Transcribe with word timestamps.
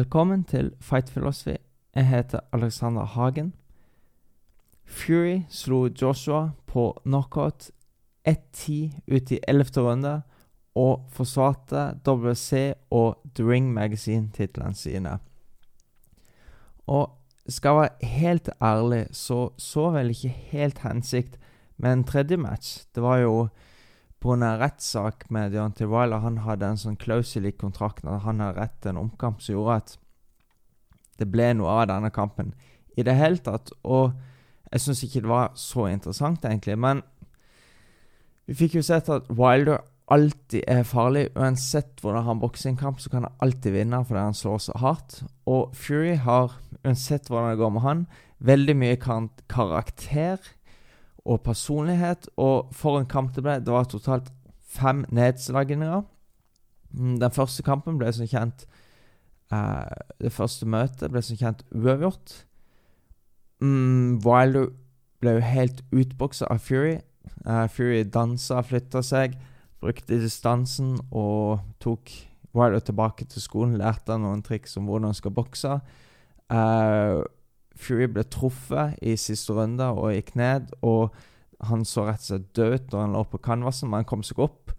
Velkommen 0.00 0.44
til 0.44 0.70
Fight 0.80 1.10
Philosophy. 1.10 1.56
Jeg 1.94 2.08
heter 2.08 2.40
Alexander 2.52 3.04
Hagen. 3.04 3.54
Fury 4.84 5.42
slo 5.48 5.88
Joshua 6.02 6.50
på 6.66 7.02
knockout 7.04 7.70
1-10 8.28 8.72
ut 9.12 9.30
i 9.30 9.38
11. 9.48 9.64
runde 9.76 10.22
og 10.74 11.04
forsvarte 11.12 12.00
WC 12.08 12.72
og 12.90 13.18
The 13.34 13.44
Ring 13.50 13.72
Magazine-titlene 13.74 14.74
sine. 14.74 15.18
Og 16.86 17.10
skal 17.48 17.68
jeg 17.68 17.76
være 17.76 18.08
helt 18.08 18.50
ærlig, 18.62 19.06
så 19.12 19.50
så 19.58 19.90
vel 19.90 20.10
ikke 20.10 20.28
helt 20.28 20.78
hensikt 20.78 21.36
med 21.76 21.92
en 21.92 22.04
tredje 22.04 22.36
match. 22.36 22.86
Det 22.94 23.02
var 23.02 23.16
jo 23.16 23.48
på 24.20 24.34
en 24.34 24.44
rettssak 24.60 25.26
med 25.32 25.54
Deontay 25.54 25.88
Wilder. 25.88 26.20
Han 26.24 26.42
hadde 26.44 26.68
en 26.68 26.80
sånn 26.80 26.98
klausul 27.00 27.48
i 27.48 27.56
kontrakten 27.56 28.10
at 28.12 28.24
han 28.26 28.42
hadde 28.44 28.60
rett 28.60 28.76
til 28.82 28.92
en 28.92 29.04
omkamp 29.06 29.40
som 29.40 29.56
gjorde 29.56 29.78
at 29.80 29.94
det 31.20 31.28
ble 31.28 31.52
noe 31.56 31.72
av 31.82 31.88
denne 31.90 32.10
kampen 32.12 32.52
i 32.96 33.04
det 33.06 33.16
hele 33.16 33.40
tatt. 33.44 33.72
Og 33.84 34.12
jeg 34.70 34.84
syns 34.84 35.04
ikke 35.06 35.24
det 35.24 35.32
var 35.32 35.54
så 35.58 35.88
interessant, 35.90 36.44
egentlig. 36.44 36.76
Men 36.80 37.02
vi 38.48 38.56
fikk 38.58 38.78
jo 38.78 38.84
sett 38.86 39.10
at 39.12 39.28
Wilder 39.32 39.80
alltid 40.10 40.64
er 40.68 40.86
farlig. 40.86 41.28
Uansett 41.38 42.00
hvordan 42.02 42.26
han 42.26 42.40
bokser 42.42 42.72
en 42.72 42.80
kamp, 42.80 43.00
så 43.00 43.12
kan 43.12 43.26
han 43.26 43.42
alltid 43.42 43.76
vinne 43.76 44.02
fordi 44.06 44.24
han 44.24 44.36
slår 44.36 44.64
så 44.66 44.78
hardt. 44.82 45.20
Og 45.50 45.74
Fury 45.76 46.16
har, 46.24 46.56
uansett 46.84 47.30
hvordan 47.30 47.52
det 47.52 47.60
går 47.62 47.74
med 47.76 47.86
han, 47.86 48.06
veldig 48.40 48.76
mye 48.80 48.98
karakter 49.00 50.40
og 51.24 51.42
personlighet. 51.42 52.28
Og 52.36 52.70
for 52.72 53.00
en 53.00 53.08
kamp 53.08 53.34
det 53.36 53.44
ble, 53.44 53.58
det 53.60 53.72
var 53.72 53.88
totalt 53.90 54.30
fem 54.70 55.04
nedslagninger. 55.12 56.02
Mm, 56.92 57.18
den 57.20 57.34
første 57.34 57.62
kampen 57.62 57.98
ble 57.98 58.10
som 58.12 58.26
kjent 58.26 58.64
uh, 59.54 59.86
Det 60.18 60.32
første 60.34 60.66
møtet 60.66 61.12
ble 61.12 61.22
som 61.22 61.38
kjent 61.38 61.62
uavgjort. 61.74 62.34
Um, 63.60 64.18
Wilder 64.24 64.70
ble 65.20 65.36
jo 65.36 65.44
helt 65.44 65.84
utboksa 65.92 66.48
av 66.50 66.62
Fury. 66.64 66.98
Uh, 67.44 67.66
Fury 67.68 68.02
dansa, 68.08 68.62
flytta 68.64 69.02
seg, 69.04 69.36
brukte 69.80 70.18
distansen 70.20 70.96
og 71.10 71.60
tok 71.80 72.10
Wilder 72.56 72.82
tilbake 72.82 73.26
til 73.30 73.42
skolen. 73.42 73.78
Lærte 73.78 74.16
han 74.16 74.24
noen 74.24 74.42
triks 74.42 74.78
om 74.80 74.88
hvordan 74.88 75.10
han 75.10 75.18
skal 75.18 75.34
bokse. 75.36 75.76
Uh, 76.50 77.22
Fury 77.80 78.08
ble 78.12 78.24
truffet 78.28 78.98
i 79.02 79.16
siste 79.18 79.54
runde 79.56 79.86
og 79.96 80.12
gikk 80.14 80.34
ned. 80.38 80.72
Og 80.86 81.14
han 81.68 81.84
så 81.88 82.06
rett 82.08 82.22
og 82.22 82.28
slett 82.28 82.52
død 82.56 82.76
ut 82.76 82.90
da 82.92 83.04
han 83.04 83.16
lå 83.16 83.24
på 83.28 83.40
canvasen, 83.44 83.90
men 83.90 84.02
han 84.02 84.10
kom 84.10 84.24
seg 84.26 84.40
opp. 84.44 84.74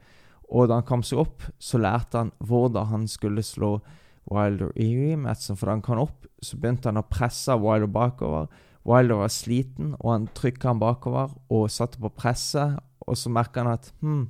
Og 0.51 0.67
da 0.67 0.79
han 0.81 0.87
kom 0.87 1.03
seg 1.05 1.21
opp, 1.21 1.45
så 1.61 1.79
lærte 1.79 2.23
han 2.23 2.33
hvordan 2.43 2.89
han 2.91 3.07
skulle 3.09 3.43
slå 3.45 3.77
Wilder 4.31 4.73
i 4.75 4.89
rematchen. 4.95 5.57
For 5.57 5.67
da 5.67 5.77
han 5.77 5.85
kom 5.85 6.01
opp, 6.03 6.27
så 6.43 6.59
begynte 6.59 6.91
han 6.91 7.01
å 7.01 7.07
presse 7.07 7.55
Wilder 7.57 7.89
bakover. 7.91 8.51
Wilder 8.87 9.21
var 9.21 9.33
sliten, 9.33 9.95
og 9.99 10.13
han 10.13 10.29
trykka 10.37 10.71
han 10.71 10.81
bakover 10.81 11.33
og 11.53 11.69
satte 11.71 12.01
på 12.01 12.11
presset. 12.17 12.79
Og 13.07 13.17
så 13.17 13.31
merka 13.33 13.63
han 13.63 13.73
at 13.75 13.91
hm, 14.01 14.25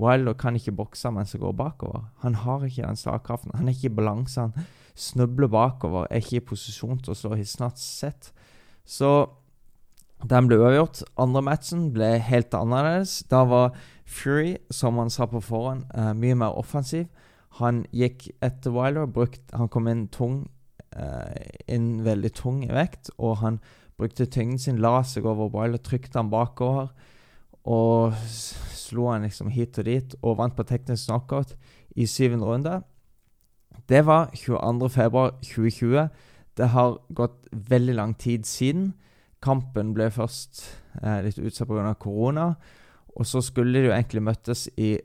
Wilder 0.00 0.36
kan 0.38 0.56
ikke 0.58 0.74
bokse 0.76 1.10
mens 1.14 1.32
han 1.34 1.42
går 1.42 1.54
bakover. 1.56 2.08
Han 2.24 2.36
har 2.42 2.66
ikke 2.66 2.84
den 2.84 3.00
slagkraften. 3.00 3.54
Han 3.56 3.68
er 3.68 3.76
ikke 3.76 3.90
i 3.90 3.96
balanse. 3.96 4.48
Han 4.48 4.66
snubler 4.96 5.50
bakover, 5.52 6.06
er 6.10 6.22
ikke 6.22 6.40
i 6.40 6.46
posisjon 6.52 6.98
til 7.02 7.12
å 7.12 7.18
slå 7.18 7.36
Hisnats 7.36 7.84
sett. 7.84 8.30
set. 8.30 8.32
Så 8.84 9.28
den 10.24 10.48
ble 10.48 10.58
uavgjort. 10.62 11.02
Andre 11.20 11.42
matchen 11.42 11.90
ble 11.92 12.16
helt 12.18 12.54
annerledes. 12.56 13.22
Da 13.30 13.44
var 13.44 13.76
Fury, 14.06 14.56
som 14.70 14.98
han 14.98 15.10
sa 15.10 15.26
på 15.26 15.42
forhånd, 15.42 15.84
uh, 15.94 16.12
mye 16.14 16.34
mer 16.34 16.56
offensiv. 16.56 17.08
Han 17.60 17.84
gikk 17.92 18.30
etter 18.40 18.72
Wilder. 18.72 19.06
Brukt, 19.06 19.42
han 19.52 19.68
kom 19.68 19.88
inn 19.88 20.06
tung, 20.08 20.46
uh, 20.96 21.34
inn 21.68 22.04
veldig 22.06 22.32
tung 22.34 22.62
i 22.64 22.72
vekt, 22.72 23.10
og 23.18 23.38
han 23.42 23.60
brukte 23.98 24.26
tyngden 24.26 24.58
sin, 24.58 24.80
la 24.80 25.02
seg 25.02 25.26
over 25.26 25.50
Wilder, 25.52 25.82
trykte 25.82 26.20
han 26.20 26.32
bakover 26.32 26.90
og 27.66 28.14
slo 28.70 29.08
han 29.10 29.26
liksom 29.26 29.50
hit 29.50 29.78
og 29.80 29.88
dit, 29.88 30.14
og 30.22 30.38
vant 30.38 30.54
på 30.54 30.66
teknisk 30.66 31.10
knockout 31.10 31.56
i 31.98 32.06
syvende 32.06 32.46
runde. 32.46 32.76
Det 33.88 34.06
var 34.06 34.30
22.2.2020. 34.34 36.08
Det 36.56 36.68
har 36.68 36.98
gått 37.14 37.46
veldig 37.52 37.94
lang 37.94 38.14
tid 38.14 38.46
siden. 38.46 38.94
Kampen 39.42 39.92
ble 39.94 40.08
først 40.10 40.64
eh, 41.02 41.20
litt 41.22 41.38
utsatt 41.38 41.68
pga. 41.68 41.94
korona. 41.94 42.54
Og 43.16 43.26
så 43.26 43.40
skulle 43.40 43.78
de 43.78 43.86
jo 43.86 43.94
egentlig 43.94 44.22
møttes 44.22 44.66
i 44.76 44.96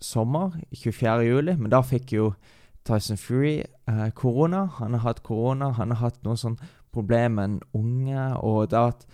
sommer, 0.00 0.52
24.07, 0.74 1.56
men 1.56 1.70
da 1.72 1.80
fikk 1.82 2.12
jo 2.12 2.32
Tyson 2.84 3.16
Fury 3.16 3.62
eh, 3.88 4.08
korona. 4.14 4.66
Han 4.78 4.92
har 4.92 5.06
hatt 5.08 5.22
korona, 5.22 5.72
han 5.72 5.94
har 5.94 6.10
hatt 6.10 6.20
noe 6.24 6.36
sånn 6.36 6.58
problem 6.92 7.38
med 7.38 7.44
en 7.44 7.60
unge, 7.74 8.26
og 8.36 8.68
det 8.70 8.78
har 8.78 8.92
vært 8.92 9.06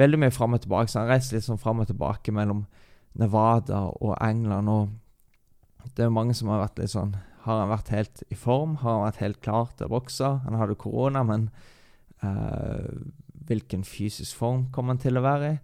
veldig 0.00 0.22
mye 0.22 0.34
fram 0.34 0.56
og 0.56 0.64
tilbake. 0.64 0.90
Så 0.90 1.02
han 1.02 1.12
reiste 1.12 1.36
litt 1.36 1.46
sånn 1.46 1.60
fram 1.60 1.84
og 1.84 1.90
tilbake 1.90 2.32
mellom 2.32 2.64
Nevada 3.20 3.84
og 4.00 4.16
England, 4.24 4.72
og 4.72 5.92
det 5.96 6.06
er 6.06 6.14
mange 6.14 6.34
som 6.34 6.48
har 6.48 6.64
vært 6.64 6.80
litt 6.80 6.94
sånn 6.94 7.12
har 7.42 7.58
han 7.58 7.72
vært 7.72 7.90
helt 7.90 8.22
i 8.30 8.38
form? 8.38 8.76
Har 8.82 8.96
han 8.96 9.06
vært 9.08 9.22
helt 9.22 9.42
klar 9.42 9.70
til 9.76 9.88
å 9.88 9.92
bokse? 9.96 10.28
Han 10.44 10.58
hadde 10.60 10.78
korona, 10.78 11.24
men 11.26 11.48
uh, 12.22 12.86
hvilken 13.48 13.82
fysisk 13.86 14.38
form 14.38 14.68
kommer 14.74 14.94
han 14.94 15.02
til 15.02 15.18
å 15.18 15.24
være 15.24 15.50
i? 15.50 15.60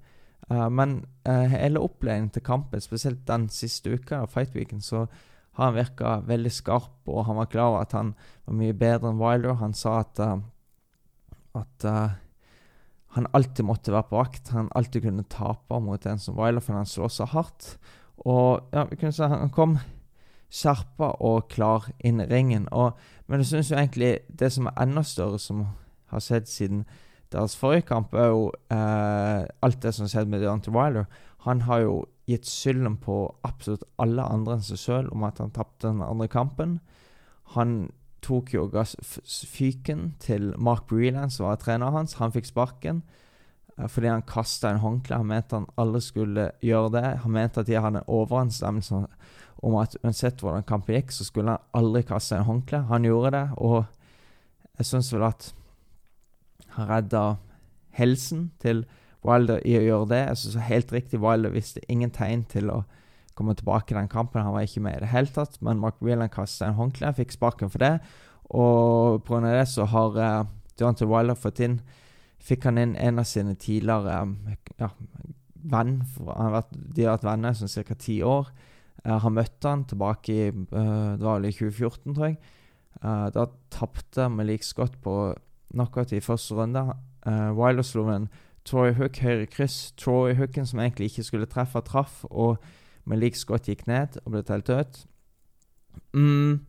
Uh, 0.48 0.66
men 0.74 1.00
uh, 1.28 1.46
hele 1.52 1.82
opplæringen 1.84 2.32
til 2.34 2.42
kampen, 2.46 2.82
spesielt 2.82 3.22
den 3.28 3.46
siste 3.54 3.94
uka 3.94 4.24
fightweeken, 4.30 4.82
så 4.82 5.04
har 5.58 5.70
han 5.70 5.76
virka 5.78 6.16
veldig 6.26 6.52
skarp, 6.54 6.96
og 7.06 7.26
han 7.28 7.38
var 7.38 7.50
klar 7.52 7.72
over 7.72 7.84
at 7.86 7.94
han 7.94 8.14
var 8.46 8.58
mye 8.58 8.74
bedre 8.78 9.12
enn 9.12 9.22
Wilder. 9.22 9.58
Han 9.62 9.74
sa 9.74 10.00
at, 10.04 10.20
at 11.58 11.86
han 13.16 13.26
alltid 13.34 13.66
måtte 13.66 13.90
være 13.90 14.06
på 14.06 14.20
vakt. 14.20 14.52
Han 14.54 14.70
alltid 14.78 15.08
kunne 15.08 15.26
tape 15.26 15.80
mot 15.82 16.06
en 16.06 16.22
som 16.22 16.38
Wilder, 16.38 16.62
for 16.62 16.78
han 16.78 16.86
slår 16.86 17.10
så 17.10 17.26
hardt. 17.34 17.72
Og 18.22 18.70
ja, 18.70 18.86
vi 18.86 19.00
kunne 19.00 19.14
si 19.14 19.26
han 19.26 19.50
kom 19.54 19.80
skjerpa 20.48 21.12
og 21.24 21.48
klar 21.52 21.90
inn 22.04 22.22
i 22.22 22.28
ringen. 22.28 22.68
Og, 22.72 22.96
men 23.26 23.44
jeg 23.44 23.52
syns 23.52 23.72
egentlig 23.72 24.18
det 24.28 24.50
som 24.54 24.70
er 24.70 24.82
enda 24.82 25.04
større, 25.04 25.38
som 25.38 25.66
har 26.12 26.24
skjedd 26.24 26.48
siden 26.48 26.84
deres 27.32 27.56
forrige 27.56 27.88
kamp, 27.90 28.14
er 28.14 28.30
jo 28.32 28.48
eh, 28.72 29.44
alt 29.62 29.82
det 29.82 29.92
som 29.94 30.06
har 30.06 30.14
skjedd 30.14 30.30
med 30.32 30.40
Deontay 30.40 30.72
Wilder. 30.72 31.04
Han 31.44 31.66
har 31.68 31.84
jo 31.84 31.98
gitt 32.28 32.48
skylden 32.48 32.96
på 33.00 33.20
absolutt 33.46 33.84
alle 34.00 34.24
andre 34.24 34.56
enn 34.56 34.64
seg 34.64 34.80
sjøl 34.80 35.12
om 35.12 35.24
at 35.28 35.40
han 35.42 35.52
tapte 35.54 35.88
den 35.88 36.02
andre 36.04 36.28
kampen. 36.32 36.78
Han 37.54 37.90
tok 38.24 38.52
jo 38.56 38.66
fyken 38.68 40.12
til 40.20 40.50
Mark 40.58 40.88
Breland, 40.90 41.32
som 41.32 41.46
var 41.46 41.60
treneren 41.60 42.00
hans. 42.00 42.16
Han 42.18 42.32
fikk 42.34 42.48
sparken 42.48 43.02
eh, 43.76 43.86
fordi 43.86 44.10
han 44.12 44.26
kasta 44.28 44.72
en 44.72 44.82
håndkle. 44.84 45.20
Han 45.20 45.30
mente 45.30 45.60
han 45.60 45.68
alle 45.76 46.00
skulle 46.04 46.50
gjøre 46.64 46.94
det. 46.96 47.06
Han 47.24 47.36
mente 47.36 47.60
at 47.60 47.68
de 47.68 47.76
hadde 47.76 48.02
en 48.02 48.12
overensstemmelse 48.18 49.04
om 49.62 49.74
at 49.80 49.96
uansett 50.04 50.40
hvordan 50.42 50.66
kampen 50.66 50.94
gikk, 50.94 51.12
så 51.14 51.26
skulle 51.26 51.56
han 51.56 51.70
aldri 51.76 52.04
kaste 52.06 52.36
en 52.38 52.46
håndkle. 52.46 52.84
Han 52.90 53.06
gjorde 53.06 53.34
det, 53.34 53.44
og 53.56 53.84
jeg 54.78 54.86
syns 54.86 55.10
vel 55.14 55.26
at 55.26 55.50
han 56.76 56.88
redda 56.90 57.24
helsen 57.98 58.50
til 58.62 58.84
Wilder 59.26 59.58
i 59.66 59.74
å 59.80 59.82
gjøre 59.82 60.10
det. 60.12 60.22
Jeg 60.28 60.40
synes 60.42 60.68
Helt 60.68 60.94
riktig, 60.94 61.20
Wilder 61.22 61.54
visste 61.54 61.82
ingen 61.90 62.12
tegn 62.14 62.44
til 62.50 62.70
å 62.70 62.82
komme 63.38 63.54
tilbake 63.58 63.94
i 63.94 63.98
den 63.98 64.10
kampen. 64.10 64.42
Han 64.42 64.54
var 64.54 64.66
ikke 64.66 64.82
med 64.84 64.98
i 64.98 65.02
det 65.04 65.12
hele 65.12 65.30
tatt, 65.34 65.58
men 65.62 65.82
Mark 65.82 65.98
Whelan 66.02 66.30
kasta 66.30 66.68
en 66.68 66.78
håndkle, 66.78 67.12
fikk 67.14 67.34
sparken 67.34 67.70
for 67.70 67.82
det. 67.82 67.98
Og 68.48 69.22
pga. 69.26 69.42
det 69.44 69.66
så 69.68 69.84
har 69.84 70.16
uh, 70.16 70.46
Deontay 70.78 71.08
Wilder 71.08 71.36
fått 71.38 71.60
inn 71.60 71.80
Fikk 72.38 72.68
han 72.68 72.78
inn 72.78 72.94
en 72.96 73.18
av 73.18 73.26
sine 73.26 73.56
tidligere 73.58 74.20
um, 74.22 74.36
ja, 74.78 74.88
venn. 75.58 75.96
Han 76.22 76.46
har 76.46 76.52
vært, 76.54 76.76
de 76.94 77.02
har 77.04 77.16
vært 77.16 77.26
venner 77.26 77.50
i 77.50 77.58
sånn 77.58 77.86
ca. 77.88 77.96
ti 77.98 78.20
år. 78.22 78.52
Jeg 79.08 79.22
har 79.24 79.32
møtt 79.32 79.64
han 79.64 79.86
tilbake 79.88 80.34
i 80.34 80.48
uh, 80.52 81.16
Det 81.16 81.24
var 81.24 81.38
vel 81.38 81.48
i 81.48 81.54
2014, 81.54 82.14
tror 82.14 82.26
jeg. 82.28 82.38
Uh, 83.00 83.28
da 83.32 83.46
tapte 83.72 84.28
Malik 84.28 84.66
Scott 84.66 84.98
på 85.02 85.14
knockout 85.72 86.12
i 86.12 86.20
første 86.24 86.54
runde. 86.58 86.82
Uh, 87.24 87.50
Wilder 87.56 87.86
slo 87.86 88.08
en 88.12 88.28
Troy 88.68 88.92
Hook 88.98 89.20
høyre 89.24 89.46
kryss. 89.48 89.94
Troy 89.96 90.34
Hooken, 90.36 90.66
som 90.68 90.82
egentlig 90.82 91.08
ikke 91.12 91.24
skulle 91.24 91.48
treffe, 91.48 91.80
traff. 91.86 92.20
Og 92.28 92.58
Malik 93.08 93.38
Scott 93.38 93.70
gikk 93.70 93.86
ned 93.88 94.20
og 94.24 94.34
ble 94.34 94.44
telt 94.44 94.68
ut. 94.68 95.04
Mm, 96.12 96.66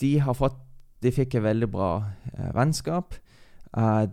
de 0.00 0.18
har 0.20 0.36
fått 0.36 0.64
De 0.98 1.12
fikk 1.14 1.36
et 1.38 1.44
veldig 1.44 1.68
bra 1.70 1.92
uh, 2.02 2.48
vennskap. 2.56 3.14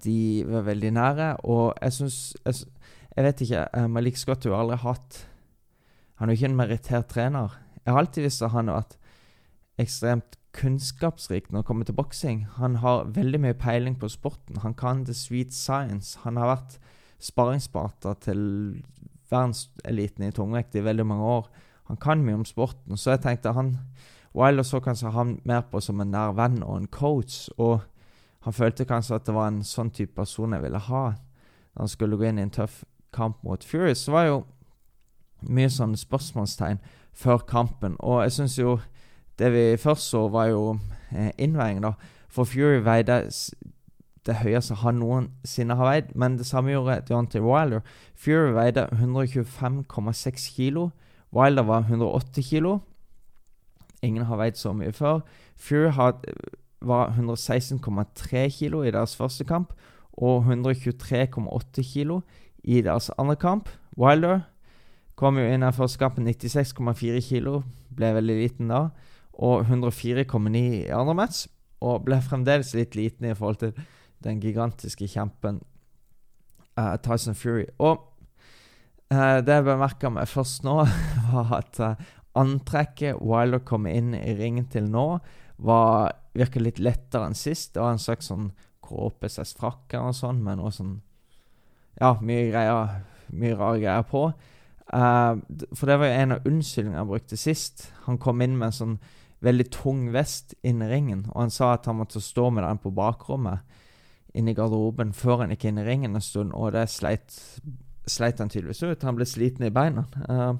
de 0.04 0.44
var 0.46 0.66
veldig 0.68 0.92
nære, 0.94 1.28
og 1.50 1.74
jeg 1.82 1.94
syns 1.94 2.36
jeg, 2.46 2.68
jeg, 3.16 3.24
vet 3.24 3.42
ikke 3.42 3.88
Malik 3.88 4.18
Scott 4.18 4.44
har 4.44 4.52
jo 4.52 4.58
aldri 4.60 4.78
hatt 4.84 5.18
han 6.16 6.30
er 6.30 6.34
jo 6.34 6.40
ikke 6.40 6.52
en 6.52 6.60
merittert 6.60 7.08
trener. 7.12 7.56
Jeg 7.84 7.94
har 7.94 8.00
alltid 8.00 8.24
visst 8.24 8.44
at 8.46 8.54
han 8.56 8.72
har 8.72 8.82
vært 8.82 8.98
ekstremt 9.84 10.38
kunnskapsrik 10.56 11.50
når 11.52 11.62
det 11.62 11.68
kommer 11.68 11.88
til 11.88 11.98
boksing. 11.98 12.46
Han 12.60 12.80
har 12.80 13.10
veldig 13.16 13.42
mye 13.44 13.58
peiling 13.60 13.98
på 14.00 14.10
sporten. 14.10 14.62
Han 14.64 14.74
kan 14.74 15.04
the 15.06 15.14
sweet 15.14 15.54
science. 15.54 16.20
Han 16.24 16.38
har 16.38 16.54
vært 16.54 16.78
sparringspartner 17.20 18.16
til 18.24 18.42
verdenseliten 19.32 20.28
i 20.28 20.32
tungvekt 20.32 20.76
i 20.76 20.84
veldig 20.86 21.06
mange 21.06 21.24
år. 21.24 21.50
Han 21.92 21.98
kan 21.98 22.24
mye 22.24 22.40
om 22.40 22.46
sporten. 22.48 22.98
Så 22.98 23.16
jeg 23.16 23.26
tenkte 23.26 23.54
han 23.54 23.78
Wilder 24.36 24.64
så 24.68 24.82
kanskje 24.84 25.14
han 25.16 25.38
mer 25.48 25.62
på 25.72 25.80
som 25.80 26.02
en 26.04 26.12
nær 26.12 26.34
venn 26.36 26.64
og 26.64 26.78
en 26.78 26.88
coach. 26.92 27.50
Og 27.58 27.84
han 28.48 28.54
følte 28.54 28.88
kanskje 28.88 29.20
at 29.20 29.28
det 29.28 29.36
var 29.36 29.52
en 29.52 29.64
sånn 29.64 29.92
type 29.96 30.16
person 30.16 30.54
jeg 30.54 30.64
ville 30.64 30.82
ha 30.90 31.06
når 31.76 31.82
han 31.82 31.92
skulle 31.92 32.18
gå 32.20 32.28
inn 32.30 32.40
i 32.40 32.46
en 32.46 32.54
tøff 32.56 32.84
kamp 33.16 33.42
mot 33.44 33.64
Fury. 33.64 33.94
Så 33.96 34.12
var 34.12 34.28
jo 34.28 34.44
mye 35.42 35.70
sånne 35.70 35.98
spørsmålstegn 35.98 36.80
før 37.16 37.38
kampen. 37.48 37.96
Og 38.00 38.24
jeg 38.24 38.32
syns 38.32 38.60
jo 38.60 38.80
det 39.40 39.52
vi 39.54 39.78
først 39.78 40.10
så, 40.10 40.28
var 40.28 40.46
jo 40.46 40.78
eh, 41.12 41.82
da. 41.82 41.94
For 42.30 42.44
Fury 42.44 42.84
veide 42.84 43.30
det 44.26 44.36
høyeste 44.42 44.76
han 44.82 45.00
noensinne 45.00 45.76
har 45.78 45.86
veid, 45.86 46.16
men 46.16 46.38
det 46.38 46.46
samme 46.46 46.72
gjorde 46.72 47.02
Deontay 47.08 47.42
Wilder. 47.42 47.82
Fury 48.16 48.54
veide 48.56 48.88
125,6 48.92 50.56
kilo. 50.56 50.90
Wilder 51.34 51.64
var 51.64 51.80
108 51.80 52.42
kilo. 52.42 52.80
Ingen 54.02 54.26
har 54.26 54.38
veid 54.38 54.58
så 54.58 54.74
mye 54.74 54.92
før. 54.92 55.20
Fury 55.56 55.92
had, 55.94 56.26
var 56.82 57.10
116,3 57.10 58.48
kilo 58.50 58.84
i 58.84 58.92
deres 58.92 59.16
første 59.16 59.44
kamp 59.44 59.74
og 60.14 60.46
123,8 60.48 61.84
kilo 61.94 62.22
i 62.64 62.82
deres 62.82 63.12
andre 63.18 63.36
kamp. 63.36 63.70
Wilder 63.98 64.40
kom 65.20 65.40
jo 65.40 65.48
inn 65.48 65.64
her 65.64 65.76
første 65.76 66.00
kampen 66.02 66.28
96,4 66.28 67.22
kilo, 67.24 67.62
ble 67.96 68.12
veldig 68.18 68.40
liten 68.40 68.72
da. 68.72 68.88
Og 69.36 69.68
104,9 69.68 70.64
i 70.86 70.92
andre 70.96 71.16
match, 71.18 71.46
og 71.84 72.06
ble 72.08 72.22
fremdeles 72.24 72.74
litt 72.76 72.96
liten 72.96 73.28
i 73.28 73.36
forhold 73.36 73.62
til 73.64 73.88
den 74.24 74.40
gigantiske 74.44 75.08
kjempen 75.12 75.60
uh, 76.80 76.96
Tyson 77.04 77.36
Fury. 77.36 77.66
Og 77.80 78.00
uh, 79.14 79.40
det 79.44 79.60
jeg 79.60 79.68
bemerka 79.68 80.12
meg 80.14 80.30
først 80.32 80.64
nå, 80.68 80.82
var 81.34 81.58
at 81.60 81.82
uh, 81.84 82.06
antrekket 82.36 83.20
Wilder 83.24 83.64
kom 83.68 83.88
inn 83.92 84.14
i 84.18 84.36
ringen 84.38 84.70
til 84.72 84.90
nå, 84.92 85.08
var 85.64 86.16
virka 86.36 86.60
litt 86.60 86.82
lettere 86.84 87.30
enn 87.30 87.38
sist. 87.38 87.74
Det 87.76 87.84
var 87.84 87.96
en 87.96 88.02
slags 88.02 88.32
sånn 88.32 88.50
KPSS-frakke 88.86 90.02
og 90.02 90.16
sånn, 90.16 90.44
med 90.46 90.60
noe 90.62 90.74
sånn 90.74 91.00
Ja, 91.96 92.18
mye 92.20 92.50
greier, 92.50 92.98
mye 93.32 93.56
rare 93.56 93.80
greier 93.80 94.04
på. 94.10 94.28
Uh, 94.94 95.42
for 95.74 95.90
det 95.90 95.98
var 96.00 96.12
jo 96.12 96.18
en 96.22 96.36
av 96.36 96.48
unnskyldningene 96.48 97.02
han 97.02 97.10
brukte 97.10 97.40
sist. 97.40 97.90
Han 98.06 98.20
kom 98.22 98.44
inn 98.46 98.58
med 98.58 98.70
en 98.70 98.78
sånn 98.80 98.98
veldig 99.46 99.66
tung 99.74 100.06
vest 100.14 100.56
inn 100.66 100.84
ringen, 100.88 101.26
og 101.34 101.46
han 101.46 101.54
sa 101.54 101.74
at 101.76 101.90
han 101.90 102.00
måtte 102.00 102.22
stå 102.24 102.50
med 102.54 102.64
den 102.66 102.80
på 102.82 102.94
bakrommet 102.96 103.82
inne 104.36 104.52
i 104.52 104.58
garderoben 104.58 105.14
før 105.16 105.44
han 105.44 105.54
gikk 105.54 105.68
inn 105.70 105.80
i 105.80 105.86
ringen 105.88 106.18
en 106.18 106.24
stund, 106.24 106.54
og 106.56 106.74
det 106.76 106.88
sleit, 106.92 107.36
sleit 108.10 108.42
han 108.42 108.52
tydeligvis 108.52 108.84
ut. 108.84 109.06
Han 109.08 109.18
ble 109.20 109.28
sliten 109.30 109.68
i 109.68 109.74
beina. 109.74 110.06
Uh, 110.28 110.58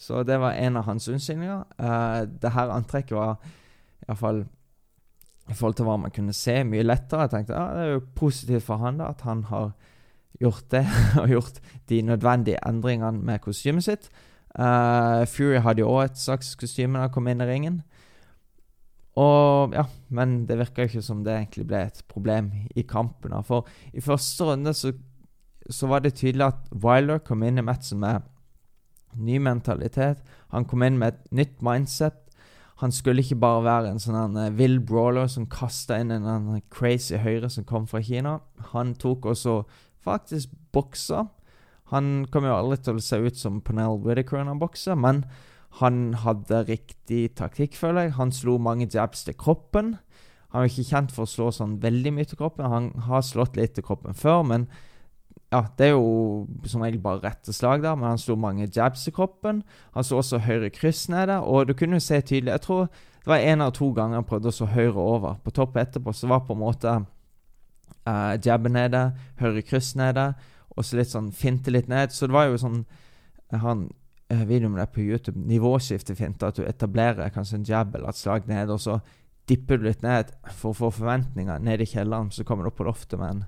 så 0.00 0.22
det 0.24 0.38
var 0.40 0.56
en 0.56 0.78
av 0.80 0.86
hans 0.88 1.08
unnskyldninger. 1.12 1.64
Uh, 1.80 2.22
det 2.40 2.54
her 2.54 2.72
antrekket 2.72 3.16
var 3.18 3.36
iallfall 4.06 4.44
i 5.50 5.54
forhold 5.56 5.76
til 5.80 5.88
hva 5.88 5.96
man 6.00 6.14
kunne 6.14 6.34
se, 6.36 6.60
mye 6.64 6.86
lettere. 6.86 7.26
Jeg 7.26 7.34
tenkte 7.34 7.56
ja, 7.58 7.66
det 7.74 7.86
er 7.86 7.96
jo 7.96 8.04
positivt 8.16 8.66
for 8.68 8.80
han 8.84 9.00
da, 9.02 9.10
at 9.10 9.24
han 9.26 9.42
har 9.50 9.72
gjort 10.40 10.66
det, 10.72 10.84
og 11.22 11.28
gjort 11.28 11.60
de 11.88 12.02
nødvendige 12.02 12.60
endringene 12.68 13.24
med 13.24 13.42
kostymet 13.44 13.86
sitt. 13.86 14.10
Uh, 14.58 15.26
Fury 15.30 15.60
hadde 15.62 15.84
jo 15.84 15.90
òg 15.92 16.08
et 16.08 16.18
slags 16.18 16.56
kostyme 16.58 16.98
da 16.98 17.06
han 17.06 17.14
kom 17.14 17.28
inn 17.30 17.42
i 17.42 17.48
ringen. 17.48 17.82
Og 19.20 19.74
ja, 19.74 19.84
Men 20.08 20.46
det 20.46 20.58
virka 20.58 20.86
ikke 20.86 21.02
som 21.02 21.24
det 21.24 21.34
egentlig 21.34 21.66
ble 21.66 21.84
et 21.86 22.02
problem 22.08 22.50
i 22.76 22.82
kampen. 22.82 23.34
For 23.44 23.66
i 23.92 24.00
første 24.00 24.44
runde 24.44 24.74
så, 24.74 24.92
så 25.70 25.86
var 25.86 26.00
det 26.00 26.14
tydelig 26.14 26.46
at 26.46 26.70
Wyler 26.72 27.18
kom 27.18 27.42
inn 27.42 27.58
i 27.58 27.66
matchen 27.66 28.00
med 28.00 28.22
ny 29.14 29.38
mentalitet. 29.38 30.22
Han 30.50 30.64
kom 30.64 30.82
inn 30.82 30.98
med 30.98 31.14
et 31.14 31.32
nytt 31.32 31.62
mindset. 31.62 32.14
Han 32.80 32.92
skulle 32.92 33.20
ikke 33.20 33.36
bare 33.36 33.64
være 33.66 33.90
en 33.92 34.00
sånn 34.00 34.38
uh, 34.38 34.48
vill 34.56 34.78
brawler 34.80 35.28
som 35.28 35.48
kasta 35.50 35.98
inn 36.00 36.14
en 36.14 36.62
crazy 36.72 37.18
høyre 37.20 37.50
som 37.52 37.66
kom 37.68 37.86
fra 37.90 38.00
Kina. 38.00 38.38
Han 38.72 38.94
tok 38.94 39.26
også 39.34 39.60
faktisk 40.04 40.52
bokser. 40.74 41.28
Han 41.90 42.26
kom 42.30 42.46
jo 42.46 42.54
aldri 42.54 42.78
til 42.84 42.98
å 42.98 43.04
se 43.04 43.18
ut 43.18 43.38
som 43.38 43.62
Pernell 43.64 43.98
Whittaker 44.04 44.40
når 44.40 44.52
han 44.54 44.62
bokser, 44.62 44.98
men 44.98 45.24
han 45.78 46.14
hadde 46.22 46.64
riktig 46.68 47.34
taktikk, 47.38 47.76
føler 47.78 48.08
jeg. 48.08 48.16
Han 48.18 48.32
slo 48.34 48.56
mange 48.62 48.88
jabs 48.90 49.24
til 49.26 49.36
kroppen. 49.38 49.96
Han 50.50 50.64
er 50.64 50.70
ikke 50.70 50.88
kjent 50.88 51.12
for 51.14 51.26
å 51.26 51.30
slå 51.30 51.50
sånn 51.54 51.76
veldig 51.82 52.12
mye 52.14 52.26
til 52.26 52.40
kroppen. 52.40 52.70
Han 52.70 52.88
har 53.06 53.22
slått 53.26 53.58
litt 53.58 53.76
til 53.76 53.86
kroppen 53.86 54.16
før, 54.18 54.42
men 54.46 54.66
ja, 55.50 55.64
det 55.78 55.88
er 55.88 55.94
jo 55.96 56.46
som 56.70 56.82
regel 56.82 57.02
bare 57.02 57.22
rette 57.24 57.54
slag, 57.54 57.82
der. 57.82 57.96
men 57.98 58.12
han 58.12 58.18
slo 58.22 58.36
mange 58.38 58.68
jabs 58.70 59.04
til 59.06 59.14
kroppen. 59.14 59.62
Han 59.94 60.06
slo 60.06 60.20
også 60.22 60.42
høyre 60.46 60.70
kryss 60.74 61.08
nede, 61.10 61.40
og 61.42 61.68
du 61.68 61.74
kunne 61.74 61.98
jo 61.98 62.06
se 62.06 62.20
tydelig 62.20 62.52
Jeg 62.52 62.66
tror 62.66 62.84
det 63.20 63.26
var 63.26 63.42
én 63.42 63.60
eller 63.60 63.74
to 63.74 63.90
ganger 63.92 64.22
han 64.22 64.26
prøvde 64.26 64.48
å 64.48 64.54
slå 64.54 64.70
høyre 64.70 64.96
over. 65.02 65.40
På 65.44 65.50
topp 65.50 65.76
etterpå 65.76 66.14
så 66.14 66.30
var 66.30 66.46
på 66.46 66.54
en 66.54 66.62
måte 66.62 66.94
uh, 68.08 68.34
jabbe 68.44 68.72
nede, 68.72 69.10
høyre 69.40 69.62
kryss 69.66 69.94
nede, 69.98 70.32
og 70.76 70.86
så 70.86 71.00
litt 71.00 71.12
sånn 71.12 71.32
finte 71.36 71.72
litt 71.72 71.88
ned. 71.90 72.14
Så 72.14 72.28
det 72.28 72.36
var 72.36 72.48
jo 72.48 72.60
sånn 72.60 72.84
Jeg 73.50 73.64
har 73.64 73.72
en 73.74 73.88
uh, 74.30 74.44
video 74.46 74.68
med 74.70 74.80
det 74.80 74.90
på 74.94 75.02
YouTube. 75.02 75.40
Nivåskiftefinte. 75.50 76.46
At 76.46 76.60
du 76.60 76.64
etablerer 76.64 77.32
kanskje 77.34 77.58
en 77.58 77.66
jab 77.66 77.96
eller 77.96 78.12
et 78.12 78.20
slag 78.20 78.46
ned, 78.48 78.70
og 78.70 78.80
så 78.80 79.00
dipper 79.50 79.80
du 79.80 79.88
litt 79.88 80.04
ned 80.06 80.30
for 80.54 80.70
å 80.70 80.78
få 80.78 80.90
forventninger 81.00 81.58
ned 81.66 81.82
i 81.82 81.88
kjelleren. 81.90 82.30
Så 82.30 82.46
kommer 82.46 82.64
du 82.64 82.70
opp 82.70 82.78
på 82.78 82.86
loftet 82.86 83.18
med 83.18 83.34
en 83.34 83.44